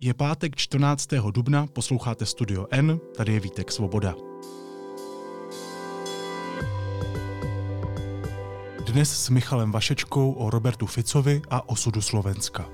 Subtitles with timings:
[0.00, 1.08] Je pátek 14.
[1.30, 4.14] dubna, posloucháte Studio N, tady je Vítek Svoboda.
[8.86, 12.68] Dnes s Michalem Vašečkou o Robertu Ficovi a osudu Slovenska.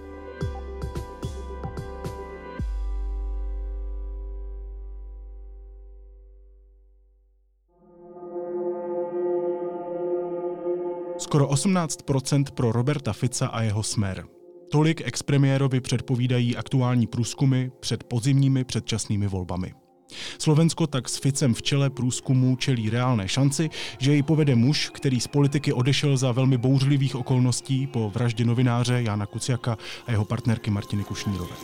[11.18, 14.41] Skoro 18% pro Roberta Fica a jeho smer.
[14.72, 19.74] Tolik expremiérovi předpovídají aktuální průzkumy před podzimními předčasnými volbami.
[20.38, 25.20] Slovensko tak s Ficem v čele průzkumu čelí reálné šanci, že jej povede muž, který
[25.20, 30.70] z politiky odešel za velmi bouřlivých okolností po vraždě novináře Jana Kuciaka a jeho partnerky
[30.70, 31.56] Martiny Kušnírové.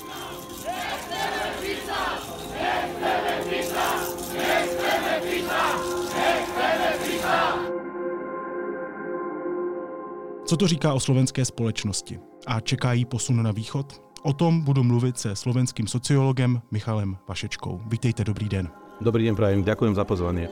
[10.45, 12.19] Co to říká o slovenské společnosti?
[12.48, 14.02] A čeká jí posun na východ?
[14.23, 17.80] O tom budu mluvit se slovenským sociologem Michalem Vašečkou.
[17.87, 18.69] Vítejte, dobrý den.
[19.00, 20.48] Dobrý den, prajem, ďakujem za pozvanie.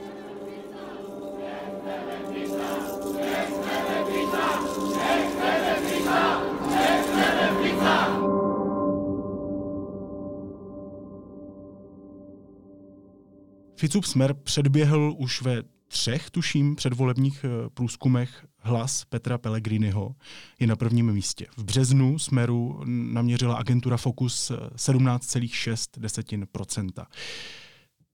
[13.75, 20.15] Ficův smer předběhl už ve třech, tuším, předvolebních eh, průzkumech hlas Petra Pellegriniho
[20.59, 21.45] je na prvním místě.
[21.57, 26.91] V březnu Smeru naměřila agentura Focus 17,6%.
[27.01, 27.05] Eh,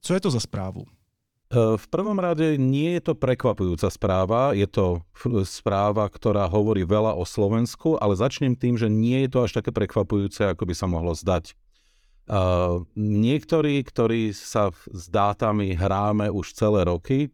[0.01, 0.85] Co je to za správu?
[1.53, 5.05] Eh, v prvom rade nie je to prekvapujúca správa, je to
[5.45, 9.69] správa, ktorá hovorí veľa o Slovensku, ale začnem tým, že nie je to až také
[9.69, 11.53] prekvapujúce, ako by sa mohlo zdať.
[12.23, 17.27] Uh, niektorí, ktorí sa s dátami hráme už celé roky,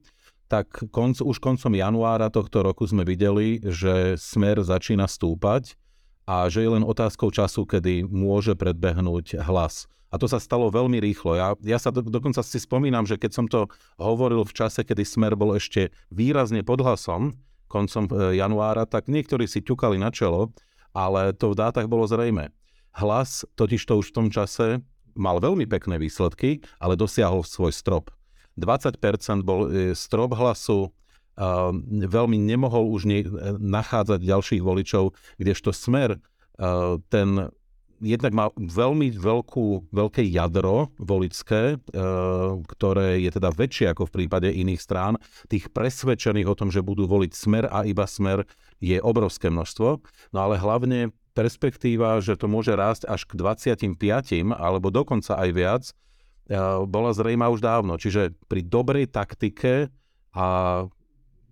[0.49, 5.77] tak konc, už koncom januára tohto roku sme videli, že smer začína stúpať
[6.25, 9.85] a že je len otázkou času, kedy môže predbehnúť hlas.
[10.09, 11.37] A to sa stalo veľmi rýchlo.
[11.37, 13.69] Ja, ja sa do, dokonca si spomínam, že keď som to
[14.01, 17.37] hovoril v čase, kedy smer bol ešte výrazne pod hlasom,
[17.69, 20.49] koncom e, januára, tak niektorí si ťukali na čelo,
[20.97, 22.49] ale to v dátach bolo zrejme.
[22.97, 24.81] Hlas totiž to už v tom čase
[25.13, 28.09] mal veľmi pekné výsledky, ale dosiahol svoj strop.
[28.59, 30.91] 20% bol e, strop hlasu,
[32.03, 33.23] veľmi nemohol už ne,
[33.63, 36.19] nachádzať ďalších voličov, kdežto smer
[37.07, 37.47] ten
[37.99, 41.77] jednak má veľmi veľkú, veľké jadro volické,
[42.65, 45.13] ktoré je teda väčšie ako v prípade iných strán.
[45.51, 48.47] Tých presvedčených o tom, že budú voliť smer a iba smer
[48.79, 49.99] je obrovské množstvo.
[50.31, 55.83] No ale hlavne perspektíva, že to môže rásť až k 25 alebo dokonca aj viac,
[56.89, 58.01] bola zrejma už dávno.
[58.01, 59.93] Čiže pri dobrej taktike
[60.33, 60.47] a,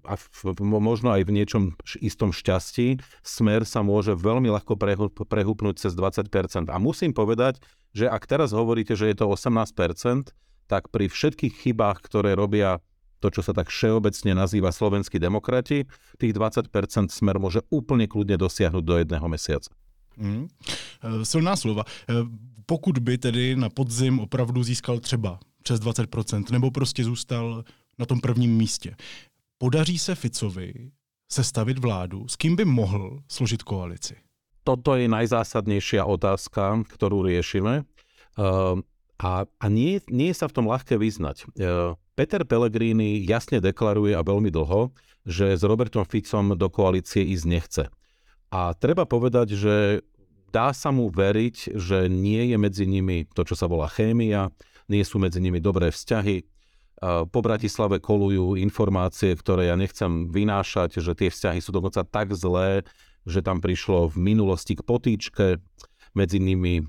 [0.02, 1.64] a v, možno aj v niečom
[2.02, 4.74] istom šťastí smer sa môže veľmi ľahko
[5.30, 6.74] prehúpnúť cez 20%.
[6.74, 7.62] A musím povedať,
[7.94, 10.34] že ak teraz hovoríte, že je to 18%,
[10.68, 12.84] tak pri všetkých chybách, ktoré robia
[13.18, 15.90] to, čo sa tak všeobecne nazýva slovenskí demokrati,
[16.22, 16.70] tých 20%
[17.10, 19.74] smer môže úplne kľudne dosiahnuť do jedného mesiaca.
[20.18, 20.50] Mm.
[21.26, 21.86] Silná slova.
[22.68, 27.64] Pokud by tedy na podzim opravdu získal třeba přes 20%, nebo prostě zůstal
[28.00, 28.96] na tom prvním místě,
[29.58, 30.92] podaří se Ficovi
[31.32, 34.16] sestavit vládu, s kým by mohl složit koalici?
[34.68, 37.88] Toto je najzásadnejšia otázka, ktorú riešime.
[38.36, 38.84] Uh,
[39.16, 41.48] a, a nie, nie je sa v tom ľahké vyznať.
[41.56, 44.92] Uh, Peter Pellegrini jasne deklaruje a veľmi dlho,
[45.24, 47.84] že s Robertom Ficom do koalície ísť nechce.
[48.52, 50.04] A treba povedať, že
[50.52, 54.52] dá sa mu veriť, že nie je medzi nimi to, čo sa volá chémia,
[54.88, 56.48] nie sú medzi nimi dobré vzťahy.
[57.04, 62.82] Po Bratislave kolujú informácie, ktoré ja nechcem vynášať, že tie vzťahy sú dokonca tak zlé,
[63.28, 65.62] že tam prišlo v minulosti k potýčke.
[66.18, 66.82] Medzi nimi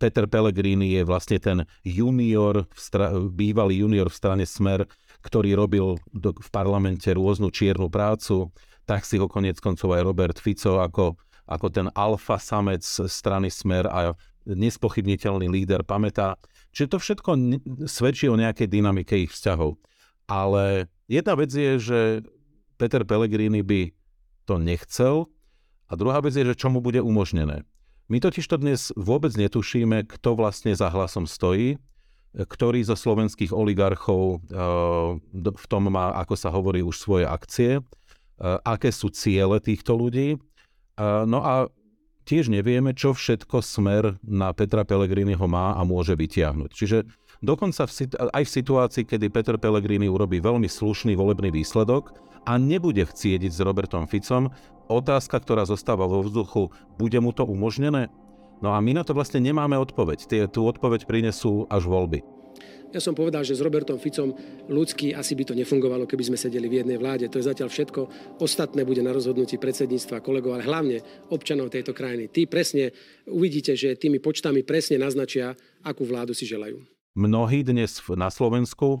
[0.00, 2.64] Peter Pellegrini je vlastne ten junior,
[3.32, 4.88] bývalý junior v strane Smer,
[5.20, 8.48] ktorý robil v parlamente rôznu čiernu prácu.
[8.86, 13.86] Tak si ho konec koncov aj Robert Fico ako ako ten alfa samec strany Smer
[13.86, 16.38] a nespochybniteľný líder pamätá.
[16.74, 17.30] Čiže to všetko
[17.86, 19.78] svedčí o nejakej dynamike ich vzťahov.
[20.26, 22.00] Ale jedna vec je, že
[22.76, 23.94] Peter Pellegrini by
[24.46, 25.30] to nechcel
[25.86, 27.62] a druhá vec je, že čo mu bude umožnené.
[28.06, 31.78] My totiž to dnes vôbec netušíme, kto vlastne za hlasom stojí,
[32.36, 34.44] ktorý zo slovenských oligarchov
[35.32, 37.82] v tom má, ako sa hovorí, už svoje akcie,
[38.62, 40.38] aké sú ciele týchto ľudí
[41.00, 41.68] No a
[42.24, 46.70] tiež nevieme, čo všetko smer na Petra Pellegriniho má a môže vytiahnuť.
[46.74, 46.98] Čiže
[47.44, 52.16] dokonca v, aj v situácii, kedy Peter Pellegrini urobí veľmi slušný volebný výsledok
[52.48, 54.50] a nebude chcieť s Robertom Ficom,
[54.90, 58.10] otázka, ktorá zostáva vo vzduchu, bude mu to umožnené?
[58.64, 60.18] No a my na to vlastne nemáme odpoveď.
[60.24, 62.35] Tie, tú odpoveď prinesú až voľby.
[62.94, 64.34] Ja som povedal, že s Robertom Ficom
[64.70, 67.26] ľudský asi by to nefungovalo, keby sme sedeli v jednej vláde.
[67.30, 68.00] To je zatiaľ všetko.
[68.38, 70.96] Ostatné bude na rozhodnutí predsedníctva kolegov, ale hlavne
[71.34, 72.30] občanov tejto krajiny.
[72.30, 72.94] Tí presne
[73.26, 76.78] uvidíte, že tými počtami presne naznačia, akú vládu si želajú.
[77.16, 79.00] Mnohí dnes na Slovensku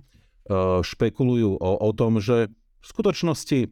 [0.80, 2.48] špekulujú o, o tom, že
[2.80, 3.68] v skutočnosti e,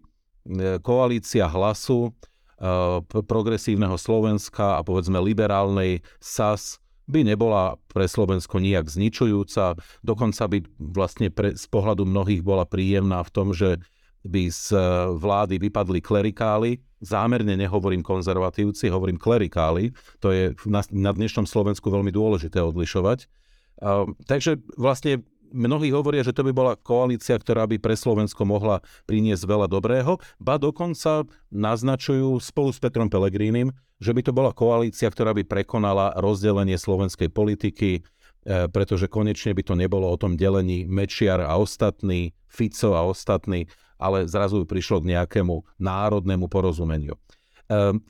[0.85, 2.13] koalícia hlasu
[2.55, 10.59] Eh, progresívneho Slovenska a povedzme liberálnej SAS by nebola pre Slovensko nijak zničujúca, dokonca by
[10.81, 13.81] vlastne pre, z pohľadu mnohých bola príjemná v tom, že
[14.25, 16.81] by z eh, vlády vypadli klerikáli.
[17.05, 19.93] Zámerne nehovorím konzervatívci, hovorím klerikáli.
[20.25, 23.29] To je na, na dnešnom Slovensku veľmi dôležité odlišovať.
[23.75, 28.83] Uh, takže vlastne mnohí hovoria, že to by bola koalícia, ktorá by pre Slovensko mohla
[29.07, 31.23] priniesť veľa dobrého, ba dokonca
[31.55, 33.71] naznačujú spolu s Petrom Pelegrínim,
[34.03, 39.63] že by to bola koalícia, ktorá by prekonala rozdelenie slovenskej politiky, e, pretože konečne by
[39.63, 45.15] to nebolo o tom delení Mečiar a ostatní, Fico a ostatní, ale zrazu prišlo k
[45.15, 47.15] nejakému národnému porozumeniu.
[47.15, 47.21] E,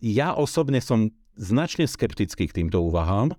[0.01, 3.35] ja osobne som značne skeptický k týmto úvahám.
[3.35, 3.37] E,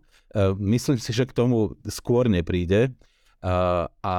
[0.59, 2.93] myslím si, že k tomu skôr nepríde.
[3.45, 4.15] A, a,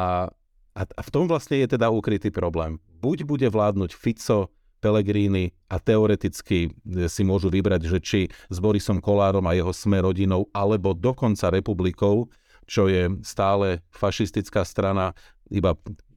[0.78, 2.78] a v tom vlastne je teda ukrytý problém.
[3.02, 9.02] Buď bude vládnuť Fico, Pelegrini a teoreticky e, si môžu vybrať, že či s Borisom
[9.02, 12.30] Kolárom a jeho sme rodinou, alebo dokonca republikou,
[12.70, 15.16] čo je stále fašistická strana,
[15.50, 15.74] iba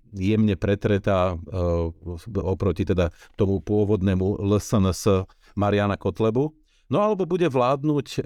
[0.09, 1.93] jemne pretretá uh,
[2.41, 6.49] oproti teda tomu pôvodnému LSNS Mariana Kotlebu.
[6.89, 8.21] No alebo bude vládnuť uh,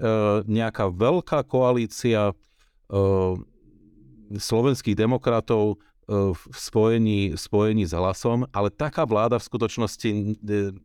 [0.48, 3.36] nejaká veľká koalícia uh,
[4.32, 5.76] slovenských demokratov e,
[6.32, 10.08] v spojení, spojení s hlasom, ale taká vláda v skutočnosti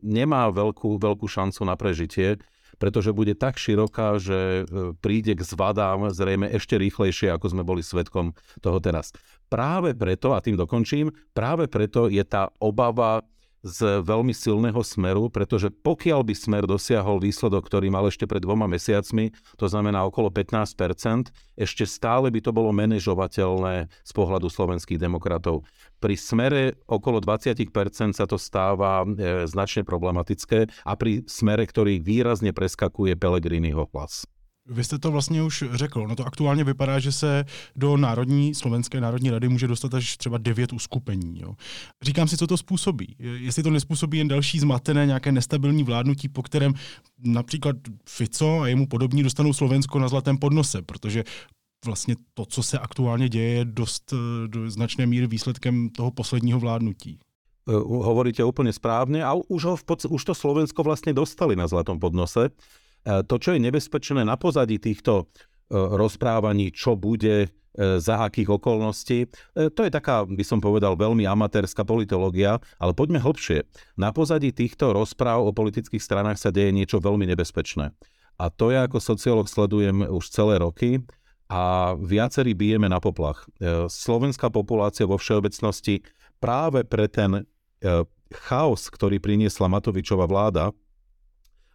[0.04, 2.40] nemá veľkú, veľkú šancu na prežitie,
[2.80, 7.84] pretože bude tak široká, že e, príde k zvadám zrejme ešte rýchlejšie, ako sme boli
[7.84, 8.32] svetkom
[8.64, 9.12] toho teraz.
[9.52, 13.22] Práve preto, a tým dokončím, práve preto je tá obava
[13.64, 18.72] z veľmi silného smeru, pretože pokiaľ by smer dosiahol výsledok, ktorý mal ešte pred dvoma
[18.72, 25.68] mesiacmi, to znamená okolo 15%, ešte stále by to bolo manažovateľné z pohľadu slovenských demokratov.
[26.00, 32.56] Pri smere okolo 20% sa to stáva e, značne problematické a pri smere, ktorý výrazne
[32.56, 34.24] preskakuje Pelegriniho hlas.
[34.70, 36.08] Vy jste to vlastně už řekl.
[36.08, 37.46] No to aktuálně vypadá, že se
[37.76, 41.42] do Národní, Slovenské národní rady může dostat až třeba devět uskupení.
[41.42, 41.54] Jo.
[42.02, 43.16] Říkám si, co to způsobí.
[43.20, 46.74] Jestli to nespůsobí jen další zmatené, nějaké nestabilní vládnutí, po kterém
[47.24, 47.76] například
[48.10, 51.24] Fico a jemu podobní dostanou Slovensko na zlatém podnose, protože
[51.86, 54.14] vlastně to, co se aktuálně děje, je dost
[54.48, 57.20] do značné míry výsledkem toho posledního vládnutí.
[57.70, 62.02] Hovoríte úplne správne a už, ho v pod, už to Slovensko vlastne dostali na zlatom
[62.02, 62.50] podnose.
[63.04, 65.24] E, to, čo je nebezpečné na pozadí týchto e,
[65.74, 67.50] rozprávaní, čo bude, e,
[68.02, 69.32] za akých okolností.
[69.56, 73.64] To je taká, by som povedal, veľmi amatérska politológia, ale poďme hlbšie.
[73.96, 77.96] Na pozadí týchto rozpráv o politických stranách sa deje niečo veľmi nebezpečné.
[78.40, 81.04] A to ja ako sociológ sledujem už celé roky
[81.52, 83.44] a viacerí bijeme na poplach.
[83.92, 86.08] Slovenská populácia vo všeobecnosti
[86.40, 87.44] práve pre ten
[88.32, 90.72] chaos, ktorý priniesla Matovičová vláda,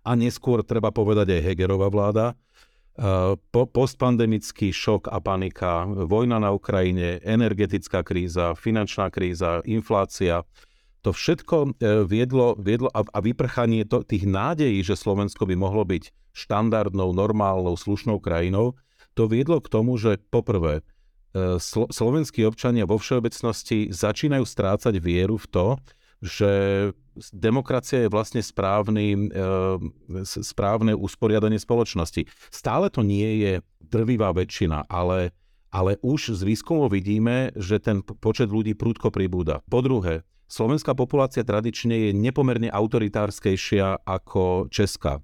[0.04, 2.36] a neskôr treba povedať aj Hegerová vláda.
[3.50, 10.46] Po, postpandemický šok a panika, vojna na Ukrajine, energetická kríza, finančná kríza, inflácia,
[11.04, 15.84] to všetko e, viedlo, viedlo a, a vyprchanie to, tých nádejí, že Slovensko by mohlo
[15.84, 18.72] byť štandardnou, normálnou, slušnou krajinou,
[19.12, 20.80] to viedlo k tomu, že poprvé,
[21.36, 25.66] e, slo, slovenskí občania vo všeobecnosti začínajú strácať vieru v to,
[26.22, 26.52] že
[27.32, 32.26] demokracia je vlastne správny, e, správne usporiadanie spoločnosti.
[32.50, 35.30] Stále to nie je drvivá väčšina, ale,
[35.70, 39.62] ale už z výskumov vidíme, že ten počet ľudí prúdko pribúda.
[39.70, 45.22] Po druhé, slovenská populácia tradične je nepomerne autoritárskejšia ako česká.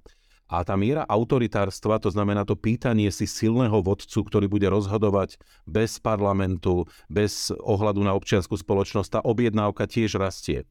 [0.51, 5.95] A tá miera autoritárstva, to znamená to pýtanie si silného vodcu, ktorý bude rozhodovať bez
[6.03, 10.67] parlamentu, bez ohľadu na občianskú spoločnosť, tá objednávka tiež rastie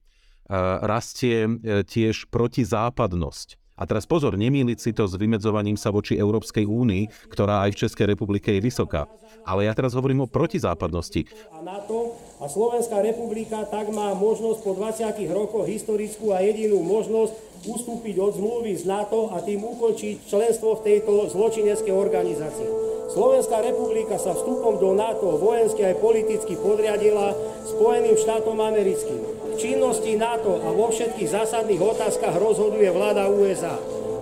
[0.83, 1.51] rastie e,
[1.87, 3.61] tiež protizápadnosť.
[3.81, 7.81] A teraz pozor, nemýliť si to s vymedzovaním sa voči Európskej únii, ktorá aj v
[7.81, 9.09] Českej republike je vysoká.
[9.49, 11.25] Ale ja teraz hovorím o protizápadnosti.
[11.49, 17.33] A NATO a Slovenská republika tak má možnosť po 20 rokoch historickú a jedinú možnosť
[17.65, 22.69] ustúpiť od zmluvy z NATO a tým ukončiť členstvo v tejto zločineckej organizácii.
[23.17, 27.33] Slovenská republika sa vstupom do NATO vojensky aj politicky podriadila
[27.65, 33.79] Spojeným štátom americkým činnosti NATO a vo všetkých zásadných otázkach rozhoduje vláda USA.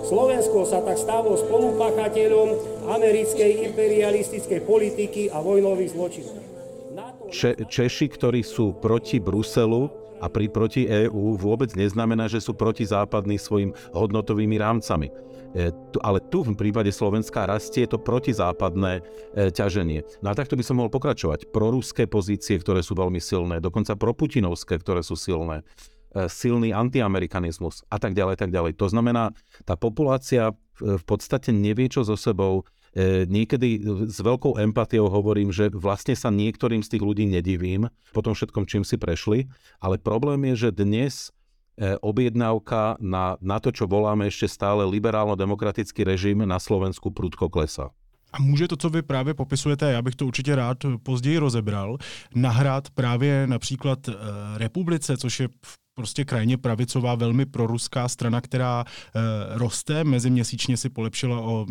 [0.06, 2.48] Slovensko sa tak stalo spolupáchateľom
[2.88, 6.36] americkej imperialistickej politiky a vojnových zločinov.
[7.28, 13.36] Če- Češi, ktorí sú proti Bruselu a pri proti EÚ, vôbec neznamená, že sú protizápadní
[13.36, 15.12] svojim hodnotovými rámcami.
[15.56, 15.72] E,
[16.04, 20.04] ale tu v prípade Slovenska rastie to protizápadné e, ťaženie.
[20.20, 21.48] No a takto by som mohol pokračovať.
[21.48, 25.64] Proruské pozície, ktoré sú veľmi silné, dokonca proputinovské, ktoré sú silné.
[26.12, 28.76] E, silný antiamerikanizmus a tak ďalej, tak ďalej.
[28.76, 29.32] To znamená,
[29.64, 32.62] tá populácia v podstate nevie, čo so sebou.
[32.98, 38.32] Niekedy s veľkou empatiou hovorím, že vlastne sa niektorým z tých ľudí nedivím po tom
[38.32, 41.30] všetkom, čím si prešli, ale problém je, že dnes
[42.00, 47.90] objednávka na, na to, čo voláme ešte stále liberálno-demokratický režim na Slovensku prudko klesá.
[48.32, 51.96] A může to, co vy právě popisujete, já bych to určitě rád později rozebral,
[52.34, 53.98] nahrát právě například
[54.56, 55.48] republice, což je
[55.94, 59.20] prostě krajně pravicová, velmi proruská strana, která e,
[59.58, 61.66] roste, meziměsíčně si polepšila o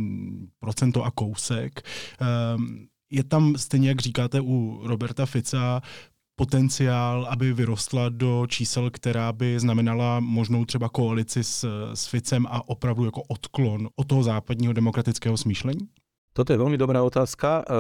[0.60, 1.80] procento a kousek.
[1.80, 2.26] E,
[3.12, 5.82] je tam, stejně jak říkáte u Roberta Fica,
[6.38, 12.70] potenciál, aby vyrostla do čísel, která by znamenala možnou třeba koalici s, s Ficem a
[12.70, 15.90] opravdu jako odklon od toho západního demokratického smýšlení?
[16.38, 17.66] Toto je veľmi dobrá otázka.
[17.66, 17.74] E,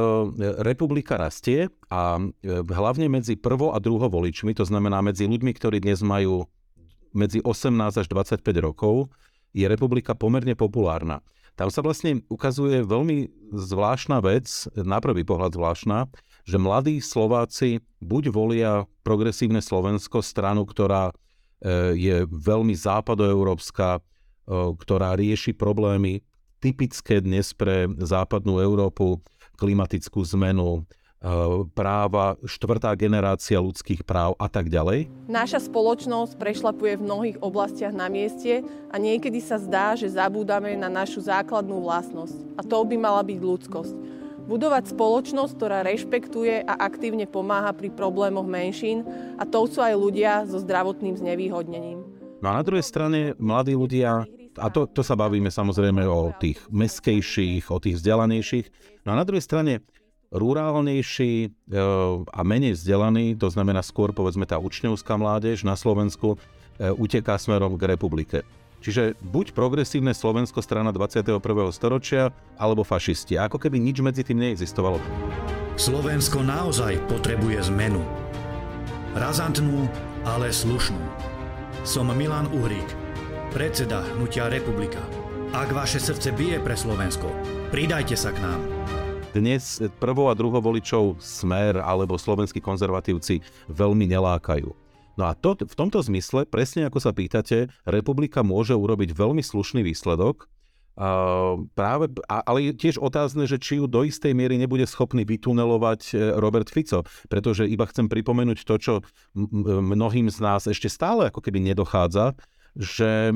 [0.66, 5.78] republika rastie a e, hlavne medzi prvo a druho voličmi, to znamená medzi ľuďmi, ktorí
[5.78, 6.50] dnes majú
[7.14, 9.14] medzi 18 až 25 rokov,
[9.54, 11.22] je republika pomerne populárna.
[11.54, 16.10] Tam sa vlastne ukazuje veľmi zvláštna vec, na prvý pohľad zvláštna,
[16.48, 21.14] že mladí Slováci buď volia progresívne Slovensko, stranu, ktorá e,
[22.00, 24.00] je veľmi západoeurópska,
[24.48, 26.24] ktorá rieši problémy
[26.64, 29.20] typické dnes pre západnú Európu,
[29.60, 30.82] klimatickú zmenu, e,
[31.76, 35.12] práva, štvrtá generácia ľudských práv a tak ďalej?
[35.28, 40.88] Naša spoločnosť prešlapuje v mnohých oblastiach na mieste a niekedy sa zdá, že zabúdame na
[40.88, 42.38] našu základnú vlastnosť.
[42.56, 44.17] A to by mala byť ľudskosť.
[44.48, 49.04] Budovať spoločnosť, ktorá rešpektuje a aktívne pomáha pri problémoch menšín
[49.36, 52.00] a to sú aj ľudia so zdravotným znevýhodnením.
[52.40, 54.24] No a na druhej strane mladí ľudia
[54.58, 58.68] a to, to sa bavíme samozrejme o tých meskejších, o tých vzdelanejších.
[59.06, 59.86] No a na druhej strane
[60.34, 61.50] rurálnejší e,
[62.26, 67.80] a menej vzdelaný, to znamená skôr povedzme tá učňovská mládež na Slovensku, e, uteká smerom
[67.80, 68.38] k republike.
[68.82, 71.42] Čiže buď progresívne Slovensko strana 21.
[71.74, 73.36] storočia, alebo fašisti.
[73.36, 75.02] Ako keby nič medzi tým neexistovalo.
[75.78, 78.02] Slovensko naozaj potrebuje zmenu.
[79.18, 79.90] Razantnú,
[80.26, 81.02] ale slušnú.
[81.86, 82.90] Som Milan Uhrík
[83.54, 85.02] predseda Hnutia Republika.
[85.56, 87.32] Ak vaše srdce bije pre Slovensko,
[87.72, 88.62] pridajte sa k nám.
[89.32, 94.87] Dnes prvo a druho voličov Smer alebo slovenskí konzervatívci veľmi nelákajú.
[95.18, 99.82] No a to, v tomto zmysle, presne ako sa pýtate, republika môže urobiť veľmi slušný
[99.82, 100.46] výsledok,
[100.98, 106.02] Uh, práve, ale je tiež otázne, že či ju do istej miery nebude schopný vytunelovať
[106.10, 108.94] e, Robert Fico, pretože iba chcem pripomenúť to, čo
[109.38, 112.34] mnohým z nás ešte stále ako keby nedochádza,
[112.78, 113.36] že e,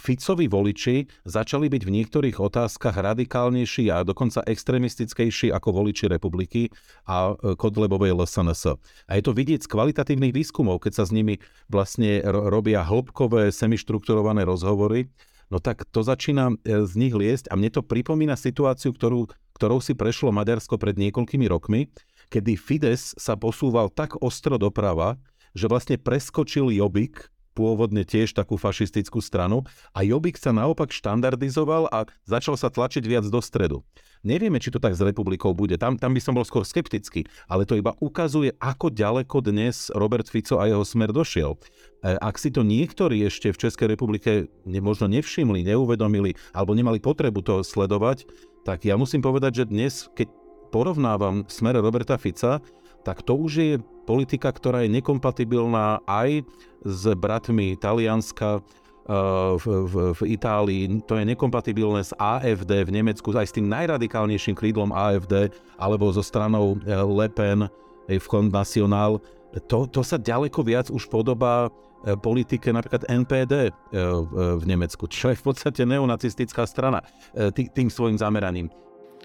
[0.00, 6.72] Ficovi voliči začali byť v niektorých otázkach radikálnejší a dokonca extremistickejší ako voliči republiky
[7.04, 8.80] a e, Kodlebovej LSNS.
[9.04, 11.36] A je to vidieť z kvalitatívnych výskumov, keď sa s nimi
[11.68, 15.12] vlastne robia hĺbkové, semištrukturované rozhovory,
[15.52, 19.28] no tak to začína e, z nich liesť a mne to pripomína situáciu, ktorú,
[19.60, 21.92] ktorou si prešlo Maďarsko pred niekoľkými rokmi,
[22.32, 25.20] kedy Fides sa posúval tak ostro doprava,
[25.52, 29.64] že vlastne preskočil Jobik, pôvodne tiež takú fašistickú stranu
[29.96, 33.80] a Jobbik sa naopak štandardizoval a začal sa tlačiť viac do stredu.
[34.20, 37.64] Nevieme, či to tak s republikou bude, tam, tam by som bol skôr skeptický, ale
[37.64, 41.54] to iba ukazuje, ako ďaleko dnes Robert Fico a jeho smer došiel.
[41.54, 47.40] E, ak si to niektorí ešte v Českej republike možno nevšimli, neuvedomili alebo nemali potrebu
[47.40, 48.26] to sledovať,
[48.66, 50.26] tak ja musím povedať, že dnes, keď
[50.74, 52.58] porovnávam smer Roberta Fica,
[53.06, 53.74] tak to už je
[54.06, 56.46] politika, ktorá je nekompatibilná aj
[56.86, 59.12] s bratmi Talianska, eh,
[59.58, 64.54] v, v, v Itálii, to je nekompatibilné s AFD v Nemecku, aj s tým najradikálnejším
[64.54, 67.66] krídlom AFD, alebo so stranou eh, Le Pen
[68.06, 69.18] v Front National.
[69.66, 73.74] To, to sa ďaleko viac už podobá eh, politike napríklad NPD
[74.30, 77.02] v Nemecku, čo je v podstate neonacistická strana
[77.52, 78.70] tým svojim zameraním.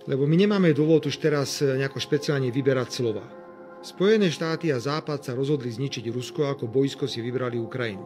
[0.09, 3.40] Lebo my nemáme dôvod už teraz nejako špeciálne vyberať slova.
[3.81, 8.05] Spojené štáty a Západ sa rozhodli zničiť Rusko, ako bojsko si vybrali Ukrajinu.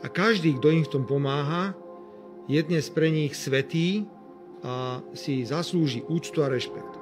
[0.00, 1.76] A každý, kto im v tom pomáha,
[2.48, 4.08] je dnes pre nich svetý
[4.64, 6.99] a si zaslúži úctu a rešpekt.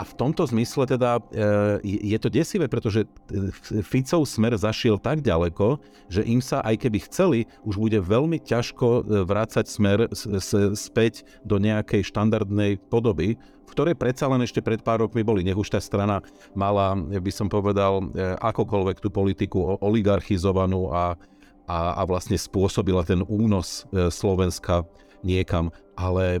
[0.00, 1.20] A tomto zmysle teda
[1.84, 3.04] je to desivé, pretože
[3.84, 5.76] Ficov smer zašiel tak ďaleko,
[6.08, 10.08] že im sa, aj keby chceli, už bude veľmi ťažko vrácať smer
[10.72, 15.44] späť do nejakej štandardnej podoby, v ktorej predsa len ešte pred pár rokmi boli.
[15.44, 16.24] Nech už tá strana
[16.56, 18.08] mala, by som povedal,
[18.40, 21.12] akokoľvek tú politiku oligarchizovanú a,
[21.68, 24.88] a, a vlastne spôsobila ten únos Slovenska
[25.20, 25.68] niekam.
[25.92, 26.40] Ale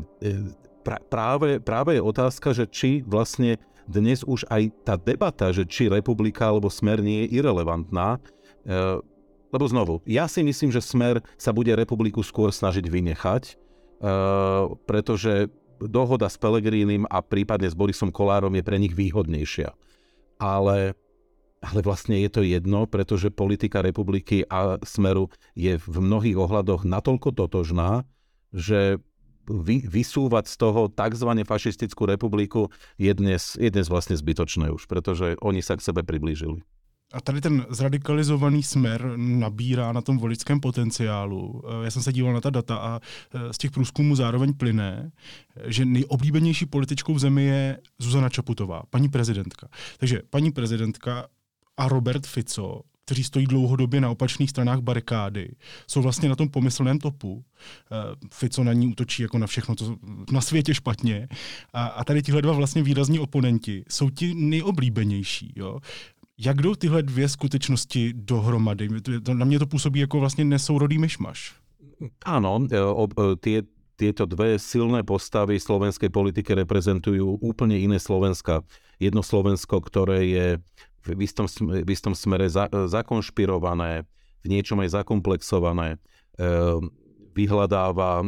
[0.90, 5.86] pra, práve, práve je otázka, že či vlastne dnes už aj tá debata, že či
[5.86, 8.18] republika alebo smer nie je irrelevantná,
[8.66, 8.98] e,
[9.50, 13.54] lebo znovu, ja si myslím, že smer sa bude republiku skôr snažiť vynechať, e,
[14.86, 15.46] pretože
[15.78, 19.72] dohoda s Pelegrínim a prípadne s Borisom Kolárom je pre nich výhodnejšia.
[20.42, 20.92] Ale,
[21.64, 27.32] ale vlastne je to jedno, pretože politika republiky a smeru je v mnohých ohľadoch natoľko
[27.32, 28.04] totožná,
[28.52, 29.00] že
[29.50, 31.30] vy, vysúvať z toho tzv.
[31.42, 36.62] fašistickú republiku je dnes, je dnes vlastne zbytočné už, pretože oni sa k sebe priblížili.
[37.12, 41.62] A tady ten zradikalizovaný smer nabírá na tom voličském potenciálu.
[41.64, 43.00] Eh, já jsem se díval na ta data a
[43.34, 45.10] eh, z těch průzkumů zároveň plyne,
[45.66, 49.68] že nejoblíbenější političkou v zemi je Zuzana Čaputová, paní prezidentka.
[49.98, 51.26] Takže paní prezidentka
[51.76, 55.54] a Robert Fico kteří stojí dlouhodobě na opačných stranách barikády,
[55.86, 57.44] jsou vlastně na tom pomyslném topu.
[57.92, 57.96] Eh,
[58.34, 59.96] Fico na ní útočí jako na všechno, co
[60.32, 61.28] na světě špatně.
[61.72, 65.52] A, a tady tihle dva vlastně výrazní oponenti jsou ti nejoblíbenější.
[65.56, 65.78] Jo?
[66.38, 68.88] Jak jdou tyhle dvě skutečnosti dohromady?
[69.32, 71.60] Na mě to působí jako vlastně nesourodý myšmaš.
[72.24, 73.58] Áno, e, e, tie,
[74.00, 78.64] tieto dve silné postavy slovenskej politiky reprezentujú úplne iné Slovenska.
[78.96, 80.46] Jedno Slovensko, ktoré je
[81.04, 84.04] v istom, v istom smere za, zakonšpirované,
[84.44, 85.98] v niečom aj zakomplexované, e,
[87.36, 88.26] vyhľadáva e,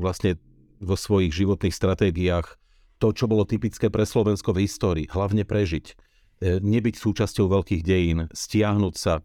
[0.00, 0.40] vlastne
[0.78, 2.56] vo svojich životných stratégiách
[2.98, 5.94] to, čo bolo typické pre Slovensko v histórii, hlavne prežiť, e,
[6.58, 9.20] nebyť súčasťou veľkých dejín, stiahnuť sa.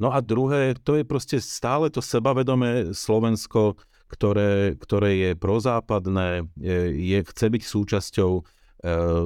[0.00, 3.78] No a druhé, to je proste stále to sebavedomé Slovensko,
[4.10, 8.44] ktoré, ktoré je prozápadné, je, chce byť súčasťou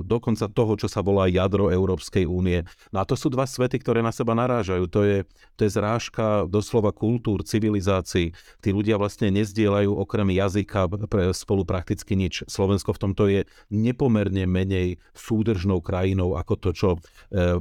[0.05, 2.61] dokonca toho, čo sa volá jadro Európskej únie.
[2.93, 4.85] No a to sú dva svety, ktoré na seba narážajú.
[4.93, 5.25] To je,
[5.57, 8.37] to je zrážka doslova kultúr, civilizácií.
[8.61, 10.93] Tí ľudia vlastne nezdielajú okrem jazyka
[11.33, 12.45] spolu prakticky nič.
[12.45, 16.99] Slovensko v tomto je nepomerne menej súdržnou krajinou ako to, čo e,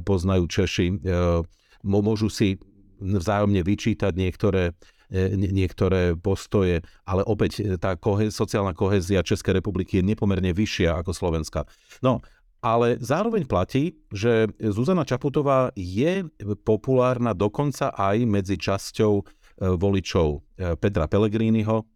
[0.04, 0.86] poznajú Češi.
[0.92, 0.94] E,
[1.80, 2.60] môžu si
[3.00, 4.76] vzájomne vyčítať niektoré
[5.10, 11.14] niektoré postoje, ale opäť e, tá kohe, sociálna kohézia Českej republiky je nepomerne vyššia ako
[11.14, 11.62] Slovenska.
[12.02, 12.18] No,
[12.58, 16.26] ale zároveň platí, že Zuzana Čaputová je
[16.66, 19.24] populárna dokonca aj medzi časťou e,
[19.78, 20.42] voličov
[20.82, 21.86] Petra Pellegriniho,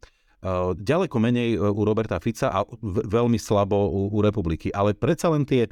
[0.73, 4.73] ďaleko menej u Roberta Fica a veľmi slabo u, u republiky.
[4.73, 5.69] Ale predsa len tie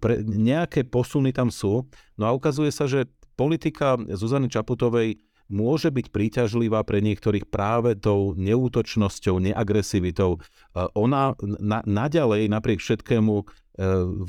[0.00, 1.84] pre, nejaké posuny tam sú.
[2.16, 8.36] No a ukazuje sa, že politika Zuzany Čaputovej môže byť príťažlivá pre niektorých práve tou
[8.36, 10.44] neútočnosťou, neagresivitou.
[10.76, 13.44] Ona na, naďalej napriek všetkému e,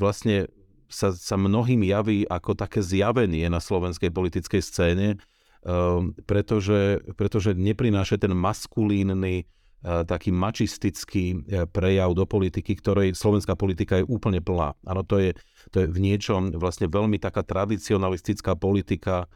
[0.00, 0.48] vlastne
[0.88, 5.16] sa, sa mnohým javí ako také zjavenie na slovenskej politickej scéne, e,
[6.24, 9.46] pretože, pretože neprináša ten maskulínny, e,
[10.08, 14.72] taký mačistický prejav do politiky, ktorej slovenská politika je úplne plná.
[14.88, 15.36] Áno, to je,
[15.68, 19.28] to je v niečom vlastne veľmi taká tradicionalistická politika,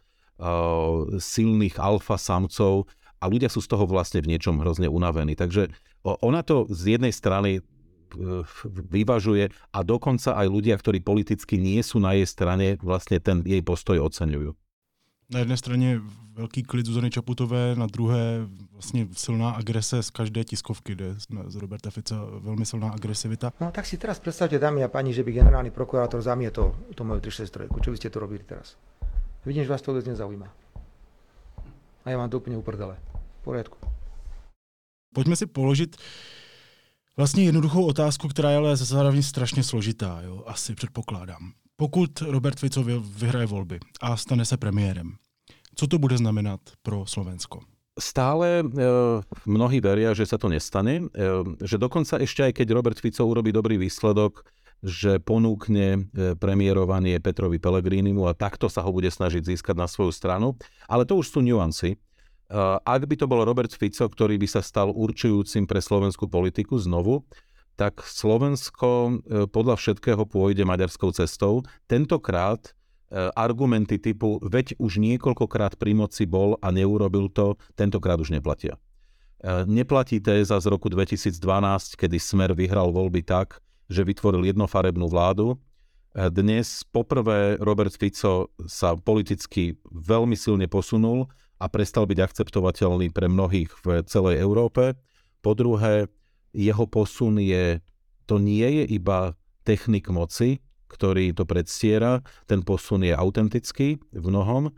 [1.19, 2.87] silných alfa samcov
[3.19, 5.33] a ľudia sú z toho vlastne v niečom hrozne unavení.
[5.33, 5.71] Takže
[6.05, 7.63] ona to z jednej strany eh,
[8.69, 13.65] vyvažuje a dokonca aj ľudia, ktorí politicky nie sú na jej strane, vlastne ten jej
[13.65, 14.53] postoj oceňujú.
[15.25, 16.01] Na jedné straně
[16.35, 21.15] velký klid Zuzany Čaputové, na druhé vlastně silná agrese z každé tiskovky, kde
[21.47, 23.53] z Roberta Fica velmi silná agresivita.
[23.61, 27.19] No tak si teraz predstavte, dámy a pani, že by generálny prokurátor zamietol to moju
[27.25, 27.81] 363.
[27.81, 28.77] Čo by ste tu robili teraz?
[29.45, 30.49] Vidím, že vás to vôbec nezaujíma.
[32.01, 32.97] A ja mám to úplne uprdele.
[33.41, 33.77] V poriadku.
[35.13, 35.95] Pojďme si položit
[37.17, 40.43] vlastně jednoduchou otázku, která je ale zároveň strašně složitá, jo?
[40.45, 41.51] asi předpokládám.
[41.75, 45.15] Pokud Robert Fico vyhraje volby a stane se premiérem,
[45.75, 47.59] co to bude znamenat pro Slovensko?
[47.99, 48.63] Stále e,
[49.45, 51.23] mnohí veria, že sa to nestane, e,
[51.63, 54.43] že dokonca ešte aj keď Robert Fico urobí dobrý výsledok,
[54.83, 60.13] že ponúkne e, premiérovanie Petrovi Pelegrínimu a takto sa ho bude snažiť získať na svoju
[60.13, 60.53] stranu.
[60.85, 61.95] Ale to už sú nuancy.
[61.95, 61.97] E,
[62.85, 67.25] ak by to bol Robert Fico, ktorý by sa stal určujúcim pre slovenskú politiku znovu,
[67.73, 69.13] tak Slovensko e,
[69.49, 71.65] podľa všetkého pôjde maďarskou cestou.
[71.89, 72.73] Tentokrát
[73.15, 78.81] argumenty typu veď už niekoľkokrát pri moci bol a neurobil to, tentokrát už neplatia.
[79.69, 81.37] Neplatí téza z roku 2012,
[81.95, 85.59] kedy Smer vyhral voľby tak, že vytvoril jednofarebnú vládu
[86.15, 91.27] Dnes poprvé Robert Fico sa politicky veľmi silne posunul
[91.59, 94.95] a prestal byť akceptovateľný pre mnohých v celej Európe.
[95.43, 96.07] Po druhé,
[96.55, 97.83] jeho posun je,
[98.31, 99.35] to nie je iba
[99.67, 104.71] technik moci, ktorý to predstiera, ten posun je autentický v mnohom.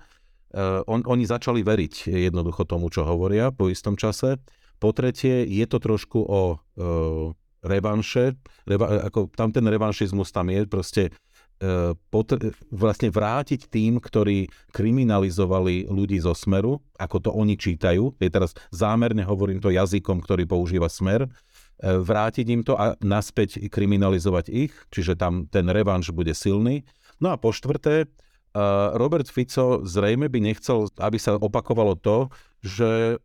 [0.50, 4.42] Uh, on, oni začali veriť jednoducho tomu, čo hovoria po istom čase.
[4.82, 7.30] Po tretie, je to trošku o uh,
[7.64, 11.04] revanše, reva, ako tam ten revanšizmus tam je, proste
[11.58, 14.46] E, potr- vlastne vrátiť tým, ktorí
[14.78, 18.14] kriminalizovali ľudí zo Smeru, ako to oni čítajú.
[18.22, 21.26] Je teraz zámerne hovorím to jazykom, ktorý používa Smer.
[21.26, 21.30] E,
[21.82, 26.86] vrátiť im to a naspäť kriminalizovať ich, čiže tam ten revanš bude silný.
[27.18, 28.08] No a po štvrté, e,
[28.94, 32.30] Robert Fico zrejme by nechcel, aby sa opakovalo to,
[32.62, 33.18] že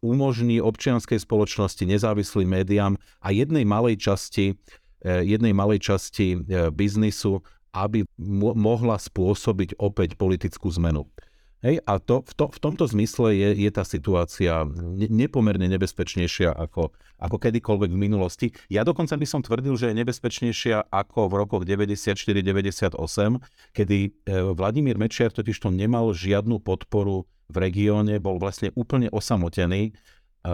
[0.00, 4.56] umožní občianskej spoločnosti, nezávislým médiám a jednej malej časti
[5.06, 6.40] jednej malej časti
[6.74, 7.44] biznisu
[7.76, 11.04] aby mo- mohla spôsobiť opäť politickú zmenu.
[11.64, 16.52] Hej, a to, v, to, v tomto zmysle je, je tá situácia ne, nepomerne nebezpečnejšia
[16.52, 18.46] ako, ako kedykoľvek v minulosti.
[18.68, 23.00] Ja dokonca by som tvrdil, že je nebezpečnejšia ako v rokoch 94-98,
[23.72, 24.08] kedy e,
[24.52, 29.96] Vladimír Mečiar totiž to nemal žiadnu podporu v regióne, bol vlastne úplne osamotený.
[30.44, 30.52] E,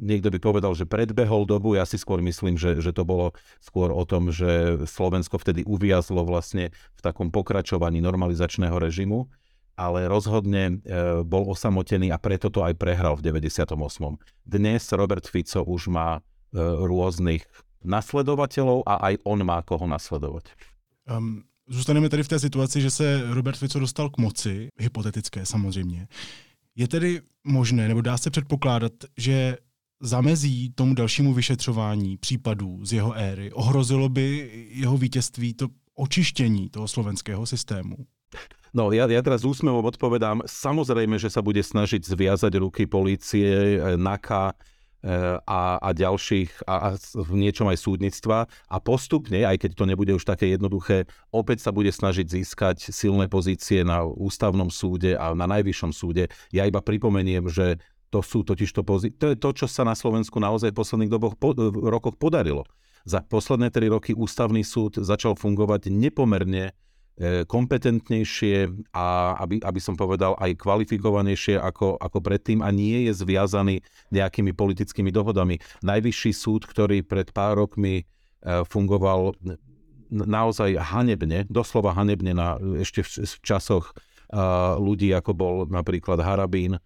[0.00, 3.92] niekto by povedal, že predbehol dobu, ja si skôr myslím, že, že to bolo skôr
[3.92, 9.28] o tom, že Slovensko vtedy uviazlo vlastne v takom pokračovaní normalizačného režimu,
[9.76, 10.74] ale rozhodne e,
[11.22, 13.74] bol osamotený a preto to aj prehral v 98.
[14.46, 16.20] Dnes Robert Fico už má e,
[16.62, 17.42] rôznych
[17.84, 20.48] nasledovateľov a aj on má koho nasledovať.
[21.04, 26.08] Um, zůstaneme tady v té situaci, že se Robert Fico dostal k moci, hypotetické samozřejmě.
[26.76, 29.58] Je tedy možné, nebo dá se předpokládat, že
[30.00, 33.52] zamezí tomu dalšímu vyšetřování případů z jeho éry?
[33.52, 37.96] Ohrozilo by jeho vítězství to očištění toho slovenského systému?
[38.74, 43.94] No, ja, ja teraz úsmevom odpovedám, samozrejme, že sa bude snažiť zviazať ruky policie, eh,
[43.94, 49.70] NAKA eh, a, a ďalších a, a v niečom aj súdnictva a postupne, aj keď
[49.78, 55.14] to nebude už také jednoduché, opäť sa bude snažiť získať silné pozície na ústavnom súde
[55.14, 56.26] a na najvyššom súde.
[56.50, 57.78] Ja iba pripomeniem, že
[58.10, 61.10] to sú totiž to, pozí- to je to, čo sa na Slovensku naozaj v posledných
[61.14, 62.62] doboch, po, rokoch podarilo.
[63.02, 66.72] Za posledné tri roky ústavný súd začal fungovať nepomerne e,
[67.22, 73.86] kompetentnejšie a aby, aby som povedal aj kvalifikovanejšie ako, ako predtým a nie je zviazaný
[74.10, 75.62] nejakými politickými dohodami.
[75.86, 78.04] Najvyšší súd, ktorý pred pár rokmi e,
[78.66, 79.38] fungoval
[80.10, 86.78] naozaj hanebne, doslova hanebne na, ešte v, v časoch uh, ľudí, ako bol napríklad Harabín,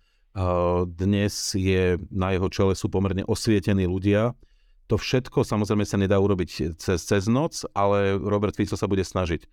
[0.95, 4.39] dnes je na jeho čele sú pomerne osvietení ľudia.
[4.87, 9.45] To všetko samozrejme sa nedá urobiť cez, cez noc, ale Robert Fico sa bude snažiť.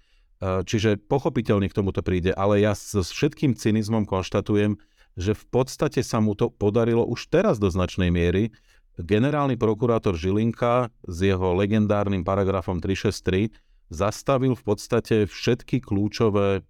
[0.43, 4.75] Čiže pochopiteľne k tomuto príde, ale ja s všetkým cynizmom konštatujem,
[5.15, 8.51] že v podstate sa mu to podarilo už teraz do značnej miery.
[8.99, 13.51] Generálny prokurátor Žilinka s jeho legendárnym paragrafom 363
[13.91, 16.67] zastavil v podstate všetky kľúčové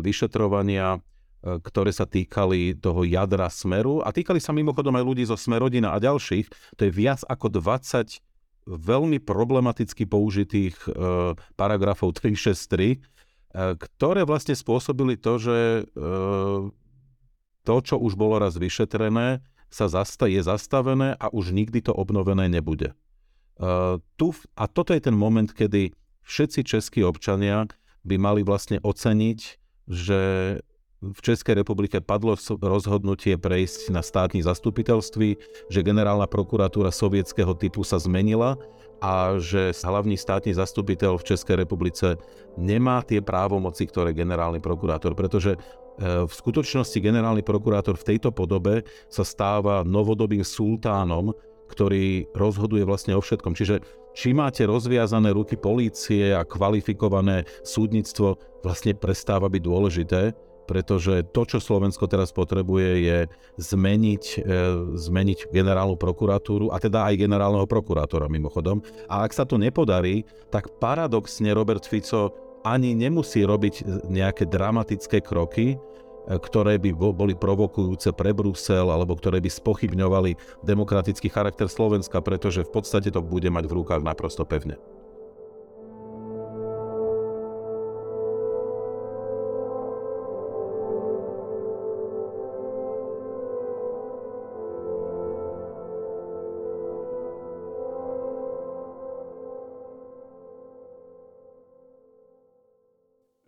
[0.00, 1.04] vyšetrovania
[1.46, 5.94] E, ktoré sa týkali toho jadra Smeru a týkali sa mimochodom aj ľudí zo Smerodina
[5.94, 6.50] a ďalších.
[6.74, 8.18] To je viac ako 20
[8.66, 10.88] veľmi problematicky použitých e,
[11.54, 12.98] paragrafov 363, e,
[13.78, 15.82] ktoré vlastne spôsobili to, že e,
[17.62, 22.46] to, čo už bolo raz vyšetrené, sa zasta- je zastavené a už nikdy to obnovené
[22.46, 22.94] nebude.
[24.20, 25.90] Tu, a toto je ten moment, kedy
[26.28, 27.66] všetci českí občania
[28.04, 29.40] by mali vlastne oceniť,
[29.88, 30.20] že
[31.04, 32.32] v Českej republike padlo
[32.64, 35.28] rozhodnutie prejsť na státne zastupiteľství,
[35.68, 38.56] že generálna prokuratúra sovietského typu sa zmenila
[39.04, 42.16] a že hlavný státny zastupiteľ v Českej republice
[42.56, 45.58] nemá tie právomoci, ktoré generálny prokurátor, pretože e,
[46.24, 51.36] v skutočnosti generálny prokurátor v tejto podobe sa stáva novodobým sultánom,
[51.68, 53.52] ktorý rozhoduje vlastne o všetkom.
[53.52, 53.84] Čiže
[54.16, 60.32] či máte rozviazané ruky polície a kvalifikované súdnictvo, vlastne prestáva byť dôležité
[60.66, 63.18] pretože to, čo Slovensko teraz potrebuje, je
[63.62, 64.50] zmeniť, e,
[64.98, 68.82] zmeniť generálnu prokuratúru a teda aj generálneho prokurátora mimochodom.
[69.06, 72.34] A ak sa to nepodarí, tak paradoxne Robert Fico
[72.66, 75.76] ani nemusí robiť nejaké dramatické kroky, e,
[76.26, 82.74] ktoré by boli provokujúce pre Brusel alebo ktoré by spochybňovali demokratický charakter Slovenska, pretože v
[82.74, 84.76] podstate to bude mať v rukách naprosto pevne.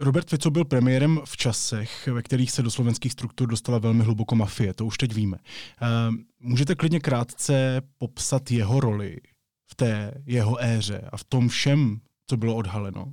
[0.09, 4.37] Robert Fico byl premiérem v časech, ve kterých se do slovenských struktur dostala velmi hluboko
[4.37, 5.37] mafie, to už teď víme.
[5.81, 9.17] Ehm, můžete klidně krátce popsat jeho roli
[9.71, 13.13] v té jeho éře a v tom všem, co bylo odhaleno?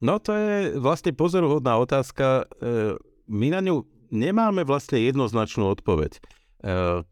[0.00, 2.46] No to je vlastne pozoruhodná otázka.
[2.62, 3.82] Ehm, my na ňu
[4.14, 6.22] nemáme vlastne jednoznačnú odpoveď.
[6.62, 7.02] Ehm,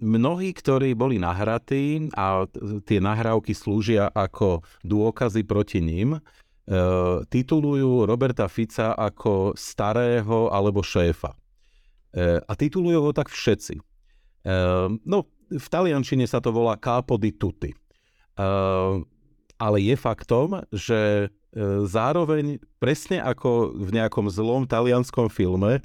[0.00, 2.48] mnohí, ktorí boli nahratí a
[2.88, 6.24] tie nahrávky slúžia ako dôkazy proti ním,
[7.26, 11.34] titulujú Roberta Fica ako starého alebo šéfa.
[12.10, 13.78] Eh, a titulujú ho tak všetci.
[13.78, 15.18] Eh, no,
[15.50, 17.74] v taliančine sa to volá capo di tutti.
[19.60, 21.28] Ale je faktom, že
[21.84, 25.84] zároveň, presne ako v nejakom zlom talianskom filme,